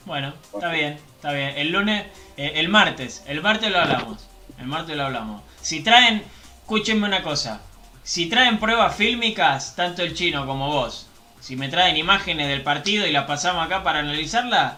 [0.06, 1.52] Bueno, está bien, está bien.
[1.58, 2.06] El lunes,
[2.38, 4.26] eh, el martes, el martes lo hablamos.
[4.58, 5.42] El martes lo hablamos.
[5.60, 6.22] Si traen,
[6.70, 7.60] escúchenme una cosa.
[8.02, 11.06] Si traen pruebas fílmicas, tanto el chino como vos,
[11.38, 14.76] si me traen imágenes del partido y las pasamos acá para analizarla,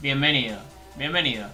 [0.00, 0.56] bienvenido,
[0.96, 1.46] bienvenido.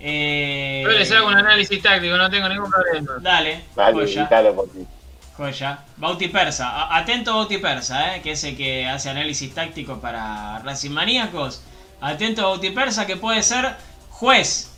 [0.00, 3.12] Eh, Yo les hago un análisis táctico, no tengo ningún problema.
[3.22, 4.20] Dale, Dale, joya.
[4.20, 4.86] gritalo por ti.
[5.34, 5.78] Joya.
[5.96, 6.68] Bauti Persa.
[6.68, 8.20] A- Atento Bauti Persa, ¿eh?
[8.22, 11.62] que es el que hace análisis táctico para Racing Maníacos.
[12.02, 13.76] Atento Bauti Persa, que puede ser
[14.10, 14.72] juez.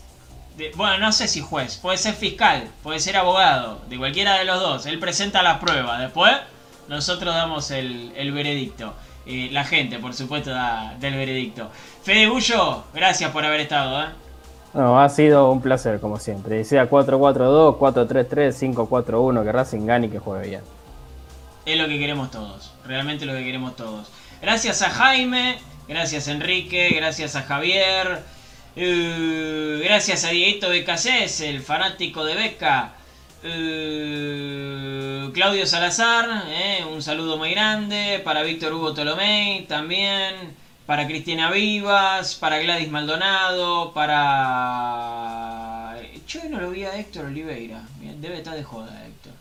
[0.59, 1.79] De- bueno, no sé si juez.
[1.79, 2.69] Puede ser fiscal.
[2.83, 3.81] Puede ser abogado.
[3.89, 4.85] De cualquiera de los dos.
[4.87, 6.01] Él presenta las pruebas.
[6.01, 6.33] Después,
[6.89, 8.93] nosotros damos el, el veredicto.
[9.25, 11.71] Eh, la gente, por supuesto, da del veredicto.
[12.03, 14.03] Fede Bullo, gracias por haber estado.
[14.03, 14.07] ¿eh?
[14.75, 16.61] No, ha sido un placer, como siempre.
[16.61, 20.63] Y sea 4-4-2, 4-3-3, 5-4-1, que Racing gane y que juegue bien.
[21.67, 24.09] Es lo que queremos todos, realmente lo que queremos todos.
[24.41, 28.23] Gracias a Jaime, gracias a Enrique, gracias a Javier,
[28.81, 32.93] eh, gracias a Dieguito Becasés, el fanático de Beca,
[33.43, 40.55] eh, Claudio Salazar, eh, un saludo muy grande, para Víctor Hugo Tolomei también,
[40.87, 45.97] para Cristina Vivas, para Gladys Maldonado, para...
[46.29, 47.83] Yo no lo vi a Héctor Oliveira,
[48.21, 49.33] debe estar de joda Héctor,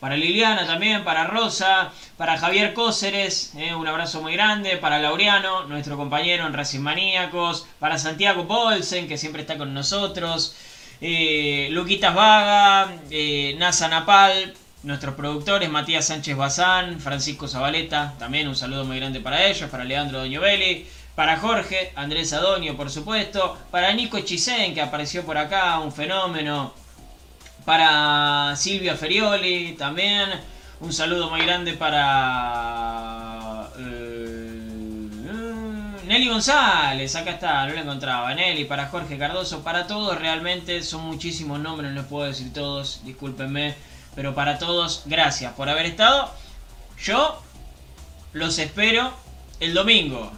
[0.00, 5.64] Para Liliana también, para Rosa, para Javier Cóceres, eh, un abrazo muy grande, para Laureano,
[5.64, 10.56] nuestro compañero en Racing Maníacos, para Santiago Bolsen, que siempre está con nosotros,
[11.00, 18.56] eh, Luquitas Vaga, eh, Nasa Napal, nuestros productores, Matías Sánchez Bazán, Francisco Zabaleta, también un
[18.56, 23.92] saludo muy grande para ellos, para Leandro Doñovelli, para Jorge, Andrés Adonio, por supuesto, para
[23.94, 26.74] Nico Chisen, que apareció por acá, un fenómeno,
[27.66, 30.30] para Silvia Ferioli también.
[30.80, 34.46] Un saludo muy grande para eh,
[36.06, 38.32] Nelly González, acá está, no la encontraba.
[38.34, 43.00] Nelly, para Jorge Cardoso, para todos realmente son muchísimos nombres, no les puedo decir todos,
[43.04, 43.74] discúlpenme,
[44.14, 46.32] pero para todos, gracias por haber estado.
[47.02, 47.42] Yo
[48.32, 49.12] los espero
[49.58, 50.30] el domingo.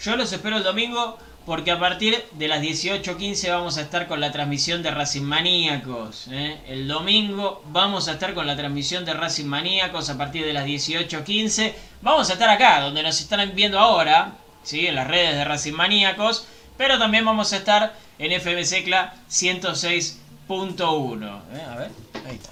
[0.00, 1.18] Yo los espero el domingo
[1.48, 6.28] porque a partir de las 18.15 vamos a estar con la transmisión de Racing Maníacos.
[6.30, 6.60] ¿eh?
[6.66, 10.66] El domingo vamos a estar con la transmisión de Racing Maníacos a partir de las
[10.66, 11.72] 18.15.
[12.02, 14.88] Vamos a estar acá, donde nos están viendo ahora, ¿sí?
[14.88, 16.46] en las redes de Racing Maníacos.
[16.76, 21.40] Pero también vamos a estar en FM Secla 106.1.
[21.54, 21.62] ¿eh?
[21.66, 21.90] A ver,
[22.26, 22.50] ahí está.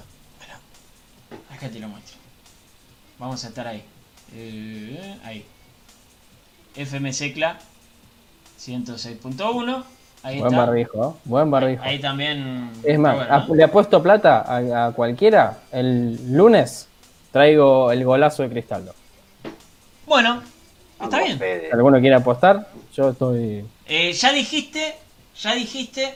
[1.55, 2.17] Acá te lo muestro.
[3.19, 3.85] Vamos a estar ahí.
[4.33, 5.45] Eh, ahí.
[6.77, 7.59] FM Secla
[8.59, 9.85] 106.1.
[10.23, 10.67] Ahí Buen está.
[10.67, 11.21] barbijo, ¿eh?
[11.25, 11.83] buen barbijo.
[11.85, 12.71] Ahí también.
[12.83, 15.59] Es más, bueno, ap- le apuesto plata a, a cualquiera.
[15.71, 16.89] El lunes
[17.31, 18.93] traigo el golazo de Cristaldo.
[20.07, 20.43] Bueno,
[21.01, 21.39] está bien.
[21.39, 23.65] Si alguno quiere apostar, yo estoy.
[23.87, 24.95] Eh, ya dijiste,
[25.41, 26.15] ya dijiste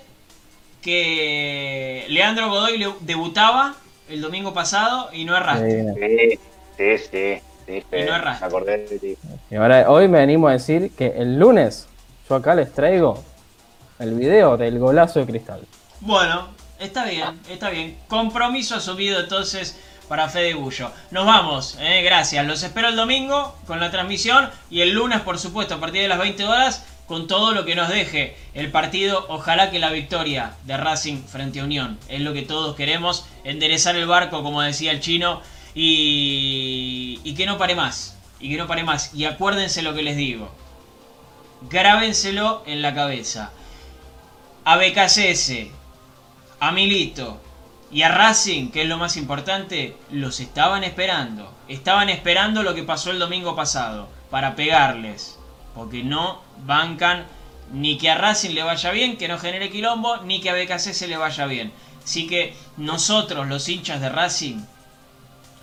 [0.83, 3.75] que Leandro Godoy le- debutaba
[4.09, 5.81] el domingo pasado y no erraste.
[5.81, 6.39] eh,
[6.77, 7.43] Sí, sí, sí.
[7.67, 8.07] sí, Fede.
[8.07, 8.41] no erraste.
[8.45, 9.17] Me acordé de ti.
[9.51, 11.87] y ahora, hoy me animo a decir que el lunes
[12.35, 13.23] acá les traigo
[13.98, 15.66] el video del golazo de Cristaldo.
[16.01, 16.48] Bueno,
[16.78, 17.98] está bien, está bien.
[18.09, 19.78] Compromiso asumido entonces
[20.09, 20.90] para Fede Bullo.
[21.12, 22.44] Nos vamos, eh, gracias.
[22.44, 26.09] Los espero el domingo con la transmisión y el lunes, por supuesto, a partir de
[26.09, 29.27] las 20 horas, con todo lo que nos deje el partido.
[29.28, 31.98] Ojalá que la victoria de Racing frente a Unión.
[32.09, 35.43] Es lo que todos queremos, enderezar el barco, como decía el chino,
[35.74, 38.16] y, y que no pare más.
[38.40, 39.15] Y que no pare más.
[39.15, 40.51] Y acuérdense lo que les digo.
[41.69, 43.51] Grábenselo en la cabeza.
[44.65, 45.69] A BKCS,
[46.59, 47.41] a Milito
[47.91, 51.53] y a Racing, que es lo más importante, los estaban esperando.
[51.69, 55.39] Estaban esperando lo que pasó el domingo pasado para pegarles.
[55.74, 57.27] Porque no bancan
[57.73, 61.09] ni que a Racing le vaya bien, que no genere quilombo, ni que a BKC
[61.09, 61.73] le vaya bien.
[62.03, 64.61] Así que nosotros, los hinchas de Racing,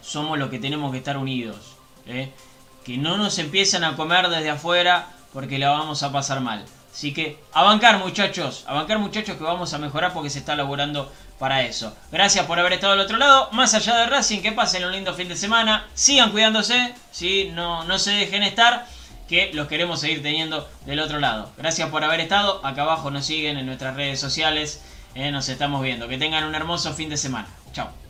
[0.02, 1.76] somos los que tenemos que estar unidos.
[2.06, 2.32] ¿eh?
[2.86, 6.66] Que no nos empiezan a comer desde afuera porque la vamos a pasar mal.
[6.92, 10.56] Así que a bancar muchachos, a bancar muchachos que vamos a mejorar porque se está
[10.56, 11.96] laburando para eso.
[12.12, 13.50] Gracias por haber estado al otro lado.
[13.52, 15.86] Más allá de Racing, que pasen un lindo fin de semana.
[15.94, 17.52] Sigan cuidándose, ¿sí?
[17.54, 18.88] no, no se dejen estar,
[19.28, 21.52] que los queremos seguir teniendo del otro lado.
[21.58, 22.66] Gracias por haber estado.
[22.66, 24.82] Acá abajo nos siguen en nuestras redes sociales.
[25.18, 25.32] ¿eh?
[25.32, 26.08] nos estamos viendo.
[26.08, 27.48] Que tengan un hermoso fin de semana.
[27.74, 28.07] Chao.